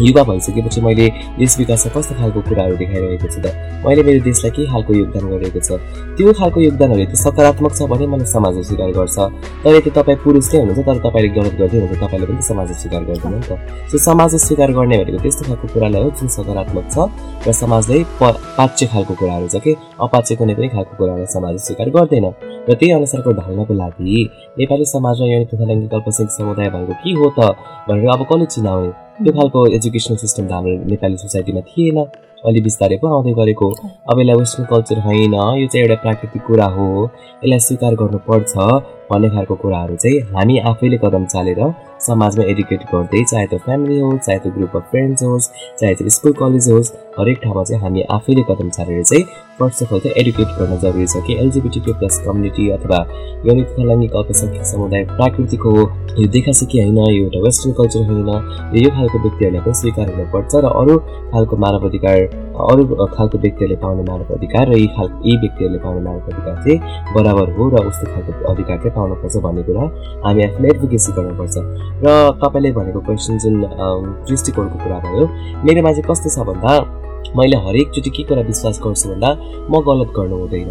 युवा 0.00 0.22
भइसकेपछि 0.24 0.80
मैले 0.80 1.06
देश 1.38 1.58
विकासमा 1.58 1.92
कस्तो 1.94 2.14
खालको 2.16 2.40
कुराहरू 2.48 2.76
देखाइरहेको 2.76 3.28
छु 3.28 3.40
त? 3.44 3.46
मैले 3.84 4.02
मेरो 4.02 4.20
देशलाई 4.24 4.50
के 4.56 4.66
खालको 4.72 4.92
योगदान 4.94 5.24
गरिरहेको 5.28 5.60
छ? 5.60 5.70
त्यो 6.16 6.32
खालको 6.40 6.60
योगदानहरू 6.60 7.04
त्यो 7.10 7.18
सकारात्मक 7.24 7.72
छ 7.76 7.82
भने 7.92 8.06
मलाई 8.06 8.26
समाजले 8.32 8.62
स्वीकार 8.64 8.90
गर्छ। 8.96 9.18
तर 9.64 9.74
यदि 9.76 9.90
तपाईँ 9.90 10.18
पुरुष 10.24 10.48
हुनुहुन्छ 10.54 10.80
तर 10.88 10.98
तपाईँले 11.04 11.28
गलत 11.36 11.54
गर्दै 11.60 11.76
हुनुहुन्छ 11.80 12.00
तपाईँले 12.00 12.26
पनि 12.30 12.42
समाजले 12.48 12.74
स्वीकार 12.80 13.02
गर्दैन 13.10 13.32
नि 13.34 13.40
त। 13.44 13.52
सो 13.90 13.96
समाजले 14.08 14.38
स्वीकार 14.46 14.70
गर्ने 14.72 14.96
भनेको 15.04 15.18
त्यस्तो 15.20 15.42
खालको 15.48 15.66
कुरालाई 15.74 16.02
हो 16.02 16.10
जुन 16.16 16.28
सकारात्मक 16.36 16.86
छ 16.94 16.96
र 17.46 17.52
समाजले 17.52 17.98
प 18.20 18.22
पाच्य 18.56 18.86
खालको 18.92 19.14
कुराहरू 19.20 19.48
छ 19.52 19.56
कि? 19.64 19.72
अपाच्य 20.00 20.36
कुनै 20.40 20.54
पनि 20.56 20.68
खालको 20.74 20.92
कुरालाई 20.96 21.28
समाजले 21.36 21.60
स्वीकार 21.66 21.88
गर्दैन। 21.96 22.26
र 22.68 22.74
त्यही 22.78 22.92
अनुसारको 22.96 23.30
ढल्नको 23.36 23.74
लागि 23.74 24.16
नेपाली 24.58 24.84
समाजमा 24.96 25.26
यो 25.28 25.44
तथा 25.50 25.64
अल्पसङ्ख्यक 25.68 26.30
समुदाय 26.38 26.68
भएको 26.72 26.94
के 27.04 27.12
हो 27.20 27.28
त? 27.36 27.40
भनेर 27.88 28.08
अब 28.16 28.22
कसले 28.30 28.46
चिनाउने? 28.54 29.09
त्यो 29.20 29.32
खालको 29.32 29.60
एजुकेसनल 29.76 30.16
सिस्टम 30.20 30.44
त 30.46 30.52
हाम्रो 30.52 30.74
नेपाली 30.90 31.16
सोसाइटीमा 31.22 31.60
थिएन 31.68 31.98
अलि 32.44 32.60
बिस्तारै 32.60 32.96
पो 32.96 33.06
आउँदै 33.08 33.32
गरेको। 33.32 33.68
अब 34.08 34.20
यसलाई 34.20 34.36
वेस्टर्न 34.36 34.64
कल्चर 34.66 34.98
होइन 35.00 35.34
यो 35.34 35.66
चाहिँ 35.66 35.84
एउटा 35.84 35.96
प्राकृतिक 36.02 36.42
कुरा 36.42 36.68
हो। 36.76 36.88
यसलाई 37.44 37.58
स्वीकार 37.58 37.94
गर्नुपर्छ 37.94 38.54
भन्ने 39.10 39.28
खालको 39.28 39.54
कुराहरू 39.54 39.96
चाहिँ 39.96 40.20
हामी 40.34 40.58
आफैले 40.70 40.98
कदम 41.04 41.24
चालेर 41.26 41.60
समाजमा 42.00 42.44
एडुकेट 42.44 42.82
गर्दै 42.90 43.22
चाहे 43.24 43.46
त्यो 43.46 43.58
फ्यामिली 43.58 43.98
होस् 44.00 44.20
चाहे 44.26 44.38
त्यो 44.38 44.52
ग्रुप 44.52 44.76
अफ 44.76 44.84
फ्रेन्ड्स 44.90 45.22
होस् 45.22 45.48
चाहे 45.80 45.94
त्यो 45.94 46.08
स्कुल 46.08 46.32
कलेज 46.32 46.68
होस् 46.70 46.92
हरेक 47.18 47.38
ठाउँमा 47.44 47.62
चाहिँ 47.64 47.82
हामी 47.82 48.02
आफैले 48.08 48.42
कदम 48.50 48.68
चालेर 48.70 49.02
चाहिँ 49.02 49.24
फर्स्ट 49.58 49.82
अफ 49.82 49.92
अल 49.92 50.00
चाहिँ 50.00 50.14
एडुकेट 50.20 50.54
गर्न 50.58 50.78
जरुरी 50.78 51.06
छ 51.06 51.22
कि 51.26 51.34
एलजिबिटी 51.36 51.80
प्लस 51.90 52.18
कम्युनिटी 52.26 52.68
अथवा 52.70 53.00
यौनिक 53.46 53.74
लैङ्गिक 53.80 54.14
अल्पसङ्ख्यक 54.16 54.64
समुदाय 54.64 55.04
प्राकृतिक 55.10 55.62
हो 55.62 55.74
यो 56.20 56.28
देखासेकी 56.28 56.80
होइन 56.80 56.98
यो 56.98 57.24
एउटा 57.24 57.40
वेस्टर्न 57.40 57.74
कल्चर 57.74 58.06
होइन 58.10 58.30
यो 58.78 58.90
खालको 58.90 59.18
व्यक्तिहरूलाई 59.18 59.64
पनि 59.64 59.74
स्वीकार 59.74 60.14
हुनुपर्छ 60.14 60.54
र 60.56 60.72
अरू 60.76 60.98
खालको 61.34 61.56
मानव 61.64 61.88
अधिकार 61.88 62.18
अरू 62.60 62.82
खालको 63.16 63.38
व्यक्तिहरूले 63.38 63.76
पाउने 63.82 64.02
मानव 64.10 64.34
अधिकार 64.36 64.68
र 64.68 64.76
यी 64.76 64.86
खालको 64.96 65.16
यी 65.28 65.36
व्यक्तिहरूले 65.42 65.78
पाउने 65.84 66.00
मानव 66.06 66.28
अधिकार 66.32 66.56
चाहिँ 66.64 66.78
बराबर 67.14 67.52
हो 67.56 67.68
र 67.74 67.84
उस्तो 67.88 68.06
खालको 68.12 68.52
अधिकार 68.52 68.76
चाहिँ 68.82 68.94
पाउनुपर्छ 68.96 69.36
भन्ने 69.46 69.62
कुरा 69.68 69.84
हामी 70.26 70.44
आफूले 70.44 70.68
एडभोकेसी 70.68 71.12
गर्नुपर्छ। 71.18 71.56
र 72.04 72.08
तपाईँले 72.42 72.72
भनेको 72.78 73.00
क्वेसन 73.08 73.38
जुन 73.42 73.54
दृष्टिकोणको 74.28 74.76
कुरा 74.84 74.98
भयो 75.06 75.24
मेरोमा 75.64 75.92
चाहिँ 75.96 76.08
कस्तो 76.10 76.28
छ 76.36 76.46
भन्दा 76.50 76.72
मैले 77.38 77.56
हरेकचोटि 77.66 78.10
के 78.10 78.22
कुरा 78.28 78.42
विश्वास 78.52 78.80
गर्छु 78.84 79.08
भन्दा 79.10 79.30
म 79.70 79.80
गलत 79.88 80.08
गर्नु 80.16 80.36
हुँदैन। 80.44 80.70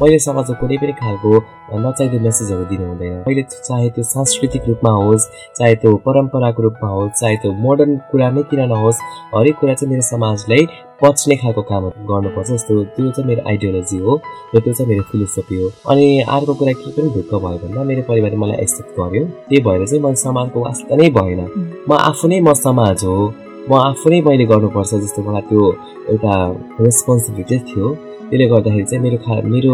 मैले 0.00 0.18
समाजमा 0.18 0.54
कुनै 0.60 0.76
पनि 0.82 0.92
खालको 1.00 1.32
नचाहिँदो 1.72 2.18
मेसेजहरू 2.24 2.64
दिनु 2.70 2.84
हुँदैन। 2.86 3.12
मैले 3.26 3.42
चाहे 3.48 3.88
त्यो 3.94 4.04
सांस्कृतिक 4.04 4.62
रूपमा 4.68 4.92
होस् 5.00 5.28
चाहे 5.58 5.74
त्यो 5.82 5.96
परम्पराको 6.06 6.62
रूपमा 6.62 6.88
होस् 6.90 7.20
चाहे 7.20 7.36
त्यो 7.42 7.52
मोडर्न 7.64 7.92
कुरा 8.10 8.28
नै 8.34 8.42
किन 8.50 8.60
नहोस् 8.72 8.98
हरेक 9.34 9.56
कुरा 9.60 9.74
चाहिँ 9.74 9.90
मेरो 9.92 10.04
समाजलाई 10.08 10.66
पच्ने 11.02 11.36
खालको 11.42 11.62
कामहरू 11.70 12.06
गर्नुपर्छ 12.10 12.48
जस्तो 12.50 12.72
त्यो 12.96 13.10
चाहिँ 13.10 13.26
मेरो 13.28 13.42
आइडियोलोजी 13.50 13.98
हो 13.98 14.12
र 14.54 14.60
त्यो 14.60 14.72
चाहिँ 14.72 14.88
मेरो 14.90 15.02
फिलोसफी 15.10 15.56
हो। 15.62 15.68
अनि 15.90 16.06
अर्को 16.36 16.54
कुरा 16.54 16.72
के 16.72 16.90
पनि 16.96 17.08
ढुक्क 17.14 17.32
भयो 17.44 17.58
भन्दा 17.62 17.84
मेरो 17.90 18.02
परिवारले 18.08 18.36
मलाई 18.42 18.56
एक्सेप्ट 18.64 18.90
गर्यो। 18.98 19.24
त्यही 19.48 19.62
भएर 19.66 19.86
चाहिँ 19.86 20.02
मैले 20.04 20.16
समाजको 20.26 20.58
वास्ता 20.64 20.96
नै 20.96 21.10
भएन। 21.18 21.40
म 21.88 21.92
आफू 21.98 22.28
नै 22.28 22.40
म 22.40 22.52
समाज 22.66 23.04
हो। 23.04 23.16
म 23.70 23.72
आफू 23.88 24.10
नै 24.10 24.20
मैले 24.28 24.44
गर्नुपर्छ 24.52 24.94
जस्तो 25.04 25.22
मलाई 25.26 25.42
त्यो 25.50 25.62
एउटा 26.12 26.34
रेस्पोन्सिबिलिटी 26.86 27.58
थियो। 27.68 27.86
त्यसले 28.32 28.46
गर्दाखेरि 28.48 28.84
चाहिँ 28.88 29.02
मेरो 29.04 29.16
खा 29.24 29.34
मेरो 29.44 29.72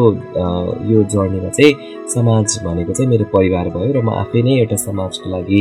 यो 0.90 1.02
जर्नीमा 1.14 1.50
चाहिँ 1.56 1.72
समाज 2.14 2.58
भनेको 2.64 2.92
चाहिँ 2.92 3.10
मेरो 3.10 3.24
परिवार 3.30 3.68
भयो 3.70 3.92
र 3.94 4.02
म 4.02 4.10
आफै 4.22 4.42
नै 4.42 4.52
एउटा 4.66 4.76
समाजको 4.82 5.30
लागि 5.30 5.60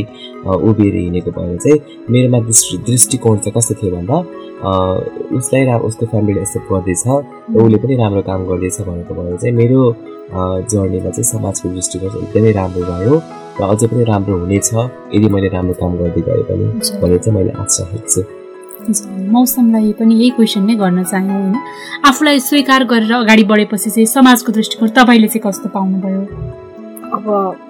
उभिएर 0.70 0.96
हिँडेको 1.06 1.32
भएर 1.38 1.58
चाहिँ 1.62 1.78
मेरोमा 2.10 2.40
दृष्टि 2.50 2.78
दृष्टिकोण 2.90 3.38
चाहिँ 3.46 3.54
कस्तो 3.58 3.74
थियो 3.78 3.92
भन्दा 3.96 4.18
उसलाई 5.38 5.64
रा 5.70 5.76
उसको 5.88 6.06
फ्यामिलीले 6.10 6.42
एक्सेप्ट 6.42 6.68
गर्दैछ 6.74 7.04
र 7.08 7.62
उसले 7.62 7.78
पनि 7.86 7.96
राम्रो 8.02 8.22
काम 8.30 8.40
गर्दैछ 8.50 8.82
भनेको 8.90 9.14
भएर 9.14 9.38
चाहिँ 9.42 9.56
मेरो 9.62 9.82
जर्नीमा 10.74 11.10
चाहिँ 11.14 11.28
समाजको 11.34 11.70
दृष्टिकोण 11.78 12.18
एकदमै 12.24 12.52
राम्रो 12.60 12.82
भयो 12.90 13.14
र 13.60 13.70
अझै 13.74 13.88
पनि 13.94 14.04
राम्रो 14.10 14.36
हुनेछ 14.42 14.74
यदि 15.14 15.28
मैले 15.36 15.54
राम्रो 15.54 15.74
काम 15.82 15.92
गर्दै 16.02 16.22
गएँ 16.28 16.44
भने 16.50 16.66
भनेर 17.02 17.20
चाहिँ 17.22 17.38
मैले 17.38 17.52
आशा 17.62 17.84
राखेको 17.84 18.10
छु। 18.10 18.37
मौसमलाई 19.32 19.92
पनि 20.00 20.16
यही 20.16 20.30
क्वेसन 20.30 20.64
नै 20.66 20.76
गर्न 20.76 21.04
चाह्यौँ 21.04 21.42
होइन? 21.42 21.56
आफूलाई 22.06 22.40
स्वीकार 22.40 22.84
गरेर 22.84 23.14
अगाडि 23.14 23.44
बढेपछि 23.44 23.90
चाहिँ 23.90 24.06
समाजको 24.06 24.52
दृष्टिकोण 24.52 24.90
तपाईँले 24.90 25.28
चाहिँ 25.28 25.42
कस्तो 25.46 25.70
पाउनुभयो? 25.70 26.22
अब 27.18 27.26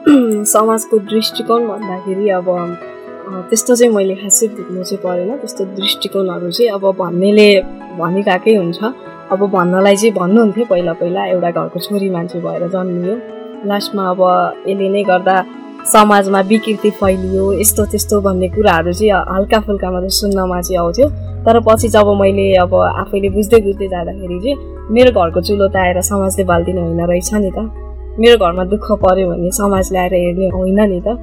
समाजको 0.53 0.99
दृष्टिकोण 0.99 1.67
भन्दाखेरि 1.67 2.29
अब 2.29 2.47
त्यस्तो 3.49 3.75
चाहिँ 3.75 3.93
मैले 3.93 4.15
खासै 4.15 4.47
बुझ्नु 4.47 4.83
चाहिँ 4.83 5.01
परेन। 5.03 5.35
त्यस्तो 5.37 5.65
दृष्टिकोणहरू 5.75 6.51
चाहिँ 6.51 6.71
अब 6.71 6.83
भन्नेले 6.99 7.49
भनिरहेकै 7.99 8.55
हुन्छ। 8.55 8.79
अब 9.31 9.39
भन्नलाई 9.55 9.95
चाहिँ 9.95 10.13
भन्नुहुन्थ्यो 10.13 10.65
पहिला 10.65 10.93
पहिला 10.93 11.25
एउटा 11.33 11.51
घरको 11.51 11.79
छोरी 11.79 12.09
मान्छे 12.09 12.39
भएर 12.39 12.67
जन्मियो। 12.67 13.15
लास्टमा 13.67 14.03
अब 14.09 14.21
यसले 14.67 14.89
नै 14.89 15.03
गर्दा 15.03 15.35
समाजमा 15.93 16.39
विकृति 16.49 16.89
फैलियो 16.99 17.43
यस्तो 17.59 17.85
त्यस्तो 17.91 18.19
भन्ने 18.21 18.47
कुराहरू 18.55 18.93
चाहिँ 18.93 19.11
हल्का 19.35 19.59
फुल्का 19.65 19.91
मात्रै 19.91 20.09
सुन्नमा 20.19 20.61
चाहिँ 20.61 20.79
आउँथ्यो। 20.79 21.07
तर 21.45 21.59
पछि 21.67 21.87
जब 21.95 22.07
मैले 22.21 22.47
अब 22.63 22.73
आफैले 22.75 23.29
बुझ्दै 23.35 23.59
बुझ्दै 23.63 23.87
जाँदाखेरि 23.87 24.39
चाहिँ 24.43 24.55
मेरो 24.91 25.11
घरको 25.15 25.41
चुलो 25.47 25.67
त 25.67 25.75
आएर 25.79 26.01
समाजले 26.11 26.43
बालिदिनु 26.51 26.81
होइन 26.83 27.01
रहेछ 27.07 27.33
नि 27.33 27.51
त। 27.55 27.59
मेरो 28.19 28.35
घरमा 28.35 28.63
दुःख 28.73 28.87
पऱ्यो 29.03 29.25
भने 29.31 29.51
समाजले 29.55 29.99
आएर 29.99 30.13
हेर्ने 30.13 30.47
होइन 30.55 30.79
नि 30.91 30.99
त। 31.07 31.15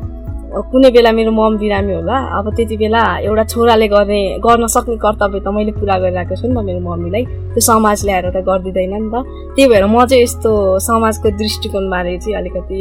कुनै 0.55 0.90
बेला 0.94 1.11
मेरो 1.12 1.31
मम 1.35 1.57
बिरामी 1.59 1.92
होला 1.94 2.16
अब 2.38 2.46
त्यति 2.57 2.77
बेला 2.79 3.03
एउटा 3.27 3.44
छोराले 3.53 3.88
गर्ने 3.90 4.20
गर्न 4.38 4.66
सक्ने 4.70 4.96
कर्तव्य 5.03 5.40
त 5.44 5.48
मैले 5.50 5.72
पुरा 5.77 5.98
गरिरहेको 5.98 6.35
छु 6.40 6.46
नि 6.48 6.55
त 6.55 6.64
मेरो 6.64 6.81
मम्मीलाई। 6.81 7.24
त्यो 7.53 7.61
समाजले 7.68 8.12
आएर 8.16 8.31
त 8.31 8.38
गरिदिँदैन 8.48 8.94
नि 8.96 9.11
त। 9.12 9.14
त्यही 9.55 9.68
भएर 9.68 9.85
म 9.90 10.07
चाहिँ 10.07 10.22
यस्तो 10.22 10.50
समाजको 10.88 11.29
दृष्टिकोणबारे 11.42 12.16
चाहिँ 12.22 12.37
अलिकति 12.40 12.79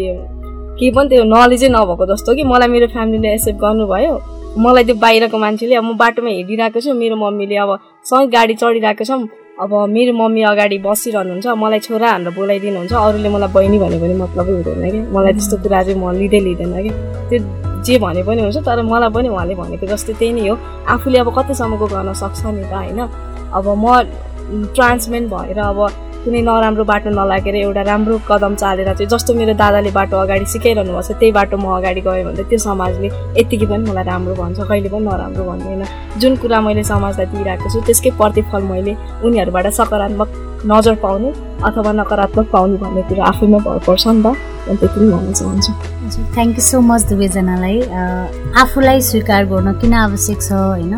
केही 0.77 0.91
पनि 0.95 1.07
त्यो 1.09 1.23
नलेजै 1.33 1.69
नभएको 1.75 2.05
जस्तो 2.11 2.35
कि 2.35 2.43
मलाई 2.51 2.67
मेरो 2.73 2.87
फ्यामिलीले 2.93 3.29
एक्सेप्ट 3.33 3.59
गर्नुभयो। 3.63 4.13
मलाई 4.57 4.83
त्यो 4.87 4.95
बाहिरको 5.03 5.37
मान्छेले 5.45 5.75
अब 5.75 5.83
म 5.85 5.97
बाटोमा 6.01 6.29
हिँडिरहेको 6.29 6.79
छु 6.85 6.93
मेरो 6.93 7.15
मम्मीले 7.23 7.55
अब 7.63 7.71
सँगै 8.09 8.27
गाडी 8.35 8.53
चढिरहेको 8.61 9.05
छौँ। 9.09 9.21
अब 9.53 9.71
मेरो 9.95 10.13
मम्मी 10.17 10.41
अगाडि 10.49 10.77
बसिरहनुहुन्छ 10.85 11.47
मलाई 11.63 11.79
छोरा 11.85 12.09
भनेर 12.17 12.33
बोलाइदिनुहुन्छ 12.37 12.93
अरूले 12.93 13.29
मलाई 13.35 13.49
बहिनी 13.55 13.77
भनेको 13.83 14.05
पनि 14.05 14.15
मतलबै 14.23 14.53
हुँदैन 14.57 14.85
कि 14.93 14.99
मलाई 15.13 15.33
त्यस्तो 15.37 15.57
कुरा 15.63 15.81
चाहिँ 15.85 15.99
म 16.01 16.11
लिँदै 16.17 16.39
लिँदैन 16.47 16.73
कि 16.85 16.91
त्यो 17.29 17.37
जे 17.85 17.97
भने 18.01 18.21
पनि 18.25 18.41
हुन्छ 18.41 18.57
तर 18.65 18.81
मलाई 18.81 19.09
पनि 19.13 19.27
उहाँले 19.29 19.53
भनेको 19.61 19.85
जस्तै 19.93 20.13
त्यही 20.19 20.33
नै 20.33 20.47
हो। 20.49 20.55
आफूले 20.89 21.17
अब 21.21 21.29
कतिसम्मको 21.37 21.85
गर्न 21.93 22.13
सक्छ 22.17 22.41
नि 22.49 22.65
त 22.65 22.73
होइन? 22.73 22.99
अब 23.53 23.65
म 23.77 23.85
ट्रान्समेन 24.73 25.23
भएर 25.29 25.59
अब 25.69 25.79
कुनै 26.23 26.41
नराम्रो 26.47 26.83
बाटो 26.87 27.09
नलागेर 27.19 27.55
एउटा 27.55 27.81
राम्रो 27.83 28.17
कदम 28.27 28.53
चालेर 28.55 28.87
चाहिँ 28.95 29.07
जस्तो 29.11 29.33
मेरो 29.35 29.53
दादाले 29.59 29.91
बाटो 29.91 30.15
अगाडि 30.23 30.45
सिकाइरहनु 30.53 30.91
भएको 30.93 31.03
छ 31.03 31.19
त्यही 31.19 31.31
बाटो 31.37 31.57
म 31.57 31.65
अगाडि 31.79 32.01
गएँ 32.07 32.23
भने 32.23 32.43
त्यो 32.47 32.59
समाजले 32.63 33.07
यत्तिकै 33.39 33.67
पनि 33.67 33.83
मलाई 33.91 34.05
राम्रो 34.07 34.33
भन्छ 34.39 34.59
कहिले 34.63 34.89
पनि 34.93 35.03
नराम्रो 35.03 35.43
भन्दैन। 35.43 35.83
जुन 36.23 36.35
कुरा 36.39 36.61
मैले 36.63 36.83
समाजलाई 36.93 37.27
दिइरहेको 37.33 37.67
छु 37.73 37.79
त्यसकै 37.87 38.11
प्रतिफल 38.21 38.61
मैले 38.71 38.93
उनीहरूबाट 39.19 39.67
सकारात्मक 39.79 40.29
नजर 40.65 40.95
पाउने 41.03 41.29
अथवा 41.67 41.91
नकारात्मक 41.91 42.47
पाउने 42.51 42.77
भन्ने 42.77 43.01
कुरा 43.09 43.23
आफैमा 43.25 43.57
भर 43.65 43.79
पर्छ 43.87 44.07
नि 44.07 44.21
त 44.23 44.25
त्यति 44.65 44.87
पनि 44.87 45.09
भन्न 45.11 45.33
चाहन्छु। 45.33 45.71
थ्याङ्क 46.35 46.55
यू 46.57 46.63
सो 46.63 46.79
मच 46.81 47.01
दुवैजनालाई। 47.09 47.77
आफूलाई 48.63 49.01
स्वीकार 49.09 49.45
गर्न 49.51 49.73
किन 49.81 49.93
आवश्यक 49.93 50.39
छ 50.41 50.51
होइन? 50.51 50.93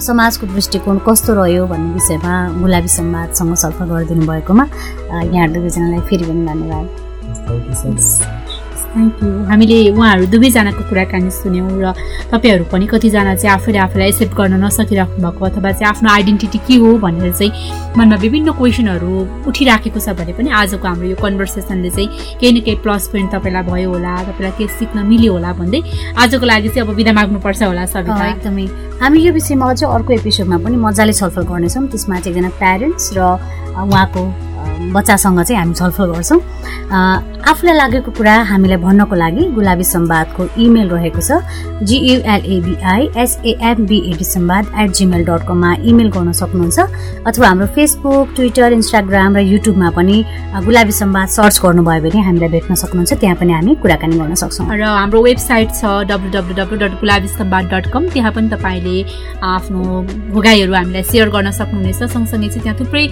समाजको 0.00 0.46
दृष्टिकोण 0.54 0.98
कस्तो 1.08 1.34
रह्यो 1.34 1.66
भन्ने 1.72 1.92
विषयमा 1.94 2.34
गुलाबी 2.60 2.88
संवादसँग 2.88 3.54
छलफल 3.56 3.84
गरिदिनु 3.92 4.24
भएकोमा 4.26 4.64
यहाँ 5.36 5.48
दुवैजनालाई 5.52 6.00
फेरि 6.08 6.24
पनि 6.24 6.46
धन्यवाद। 6.46 6.86
Thank 8.94 9.22
you. 9.22 9.30
हामीले 9.50 9.78
उहाँहरू 9.90 10.24
दुवैजनाको 10.30 10.82
कुराकानी 10.88 11.30
सुन्यौँ 11.34 11.68
र 11.82 11.92
तपाईँहरू 12.30 12.64
पनि 12.72 12.86
कतिजना 12.86 13.34
चाहिँ 13.34 13.54
आफूले 13.58 13.78
आफूलाई 13.86 14.08
एक्सेप्ट 14.08 14.34
गर्न 14.38 14.54
नसकिराख्नु 14.64 15.18
भएको 15.18 15.44
अथवा 15.44 15.70
चाहिँ 15.72 15.88
आफ्नो 15.90 16.08
आइडेन्टिटी 16.10 16.58
के 16.66 16.76
हो 16.82 16.88
भनेर 17.04 17.32
चाहिँ 17.34 17.50
मनमा 17.98 18.16
विभिन्न 18.24 18.48
क्वेसनहरू 18.54 19.12
उठिराखेको 19.50 19.98
छ 19.98 20.08
भने 20.14 20.32
पनि 20.38 20.48
आजको 20.62 20.86
हाम्रो 20.86 21.06
यो 21.10 21.16
कन्भर्सेसनले 21.18 21.90
चाहिँ 21.90 22.08
केही 22.40 22.52
न 22.54 22.60
केही 22.62 22.76
प्लस 22.86 23.08
पोइन्ट 23.12 23.30
तपाईँलाई 23.34 23.62
भयो 23.66 23.88
होला 23.90 24.14
तपाईँलाई 24.30 24.52
केही 24.58 24.68
सिक्न 24.78 25.06
मिल्यो 25.10 25.32
होला 25.34 25.52
भन्दै 25.58 25.80
आजको 26.14 26.46
लागि 26.46 26.68
चाहिँ 26.70 26.86
अब 26.86 26.94
बिदा 26.94 27.12
माग्नुपर्छ 27.18 27.62
होला 27.62 27.84
सबै 27.90 28.14
एकदमै। 28.30 28.66
हामी 29.02 29.18
यो 29.26 29.32
विषयमा 29.34 29.70
अझ 29.70 29.82
अर्को 29.84 30.12
एपिसोडमा 30.22 30.56
पनि 30.64 30.76
मजाले 30.86 31.12
छलफल 31.12 31.42
गर्नेछौँ। 31.50 31.86
त्यसमा 31.90 32.14
चाहिँ 32.22 32.30
एकजना 32.30 32.50
प्यारेन्ट्स 32.62 33.06
र 33.18 33.20
उहाँको 33.74 34.22
बच्चासँग 34.94 35.40
चाहिँ 35.42 35.58
हामी 35.60 35.74
छलफल 35.74 36.12
गर्छौँ। 36.12 36.40
आफूलाई 37.44 37.76
लागेको 37.76 38.10
कुरा 38.16 38.34
हामीलाई 38.50 38.78
भन्नको 38.80 39.14
लागि 39.14 39.42
गुलाबी 39.54 39.84
सम्वादको 39.84 40.42
इमेल 40.64 40.88
रहेको 40.88 41.20
छ। 41.20 41.30
G U L A B I 41.84 43.02
S A M B A D 43.22 44.24
Sambad 44.24 44.64
at 44.80 44.90
Gmail 44.98 45.24
dot 45.24 45.42
कममा 45.48 45.70
इमेल 45.90 46.08
गर्न 46.16 46.32
सक्नुहुन्छ 46.32 46.78
अथवा 47.26 47.46
हाम्रो 47.48 47.66
फेसबुक 47.76 48.34
ट्विटर 48.36 48.72
इन्स्टाग्राम 48.72 49.36
र 49.36 49.40
युट्युबमा 49.52 49.90
पनि 49.96 50.16
गुलाबी 50.64 50.92
सम्वाद 50.92 51.28
सर्च 51.36 51.60
गर्नुभयो 51.64 52.00
भने 52.04 52.20
हामीलाई 52.24 52.48
भेट्न 52.54 52.74
सक्नुहुन्छ। 52.74 53.12
त्यहाँ 53.20 53.36
पनि 53.36 53.52
हामी 53.52 53.74
कुराकानी 53.82 54.16
गर्न 54.18 54.34
सक्छौँ। 54.34 54.66
र 54.72 54.82
हाम्रो 54.82 55.22
वेबसाइट 55.22 55.68
छ 55.74 55.84
W 56.08 56.30
W 56.32 56.54
W 56.54 56.76
dot 56.82 56.92
Gulabi 57.02 57.28
Sambad 57.28 57.64
dot 57.74 57.84
com 57.92 58.08
त्यहाँ 58.14 58.32
पनि 58.32 58.48
तपाईँले 58.54 58.96
आफ्नो 59.42 59.80
भोगाईहरू 60.32 60.72
हामीलाई 60.74 61.02
सेयर 61.12 61.28
गर्न 61.34 61.50
सक्नुहुनेछ। 61.60 62.02
सँगसँगै 62.14 62.48
चाहिँ 62.48 62.62
त्यहाँ 62.62 62.78
थुप्रै 62.80 63.04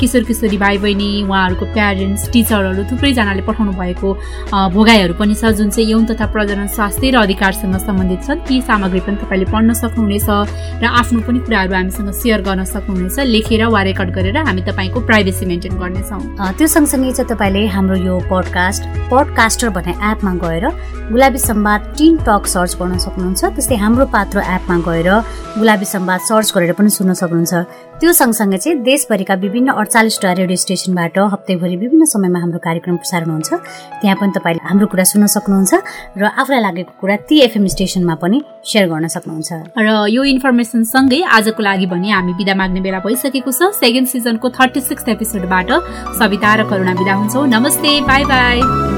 किशोर 0.00 0.22
किशोरी 0.24 0.58
भाइ 0.58 0.78
बहिनी 0.78 1.03
उहाँहरूको 1.24 1.64
प्यारेन्ट्स 1.74 2.22
टिचरहरू 2.32 2.82
थुप्रैजनाले 2.90 3.42
पठाउनु 3.48 3.72
भएको 3.80 4.08
भोगाईहरू 4.74 5.14
पनि 5.20 5.34
छ 5.34 5.52
जुन 5.58 5.70
चाहिँ 5.70 5.90
यौन 5.90 6.04
तथा 6.10 6.26
प्रजनन 6.34 6.66
स्वास्थ्य 6.76 7.10
र 7.10 7.16
अधिकारसँग 7.24 7.76
सम्बन्धित 7.86 8.20
छन् 8.26 8.44
ती 8.48 8.60
सामग्री 8.68 9.00
पनि 9.06 9.16
तपाईँले 9.22 9.46
पढ्न 9.52 9.72
सक्नुहुनेछ 9.82 10.28
र 10.82 10.84
आफ्नो 11.00 11.20
पनि 11.26 11.38
कुराहरू 11.46 11.74
हामीसँग 11.74 12.10
सेयर 12.20 12.40
गर्न 12.48 12.64
सक्नुहुनेछ 12.74 13.18
लेखेर 13.34 13.64
वा 13.74 13.82
रेकर्ड 13.88 14.10
गरेर 14.16 14.36
हामी 14.48 14.62
तपाईँको 14.68 15.00
प्राइभेसी 15.08 15.46
मेन्टेन 15.46 15.78
गर्नेछौँ। 15.82 16.20
त्यो 16.58 16.66
सँगसँगै 16.74 17.12
चाहिँ 17.12 17.28
तपाईँले 17.32 17.66
हाम्रो 17.76 17.96
यो 18.08 18.14
पडकास्ट 18.30 18.82
पडकास्टर 19.12 19.68
भन्ने 19.76 19.92
एपमा 20.10 20.32
गएर 20.44 20.64
Gulabi 21.12 21.38
Sambad 21.38 21.80
teen 21.98 22.16
talk 22.26 22.46
search 22.54 22.72
गर्न 22.80 22.98
सक्नुहुन्छ 23.06 23.42
त्यस्तै 23.44 23.76
हाम्रो 23.84 24.06
पात्र 24.14 24.38
एपमा 24.56 24.76
गएर 24.88 25.08
गुलाबी 25.58 25.86
सम्वाद 25.94 26.20
सर्च 26.30 26.52
गरेर 26.54 26.72
पनि 26.78 26.90
सुन्न 26.90 27.12
सक्नुहुन्छ। 27.22 27.52
त्यो 28.00 28.12
सँगसँगै 28.12 28.58
चाहिँ 28.58 28.78
देशभरिका 28.82 29.34
विभिन्न 29.38 29.72
अडचालिसवटा 29.72 30.32
रेडियो 30.34 30.56
स्टेसनबाट 30.56 31.18
हप्तैभरि 31.32 31.76
विभिन्न 31.76 32.04
समयमा 32.04 32.38
हाम्रो 32.40 32.58
कार्यक्रम 32.58 32.96
प्रसारण 32.96 33.30
हुन्छ। 33.30 33.50
त्यहाँ 34.02 34.16
पनि 34.18 34.32
तपाईँले 34.34 34.66
हाम्रो 34.66 34.86
कुरा 34.90 35.04
सुन्न 35.06 35.26
सक्नुहुन्छ 35.30 35.72
र 36.18 36.22
आफूलाई 36.26 36.60
लागेको 36.66 36.92
कुरा 37.00 37.16
ती 37.22 37.38
एफएम 37.46 37.66
स्टेसनमा 37.70 38.14
पनि 38.18 38.42
सेयर 38.66 38.90
गर्न 38.90 39.06
सक्नुहुन्छ। 39.14 39.78
र 39.78 40.10
यो 40.10 40.22
इन्फर्मेसन 40.26 40.82
सँगै 40.84 41.22
आजको 41.22 41.62
लागि 41.62 41.86
भने 41.86 42.10
हामी 42.10 42.32
बिदा 42.34 42.54
माग्ने 42.58 42.80
बेला 42.82 42.98
भइसकेको 42.98 43.50
छ। 43.54 43.70
सेकेन्ड 43.78 44.08
सिजनको 44.10 44.46
थर्टी 44.50 44.80
सिक्स 44.90 45.08
एपिसोडबाट 45.14 45.70
सविता 46.18 46.50
र 46.58 46.60
करुणा 46.66 46.94
बिदा 46.98 47.14
हुन्छौँ। 47.14 47.46
नमस्ते 47.46 47.90
बाई 48.10 48.24
बाई 48.26 48.93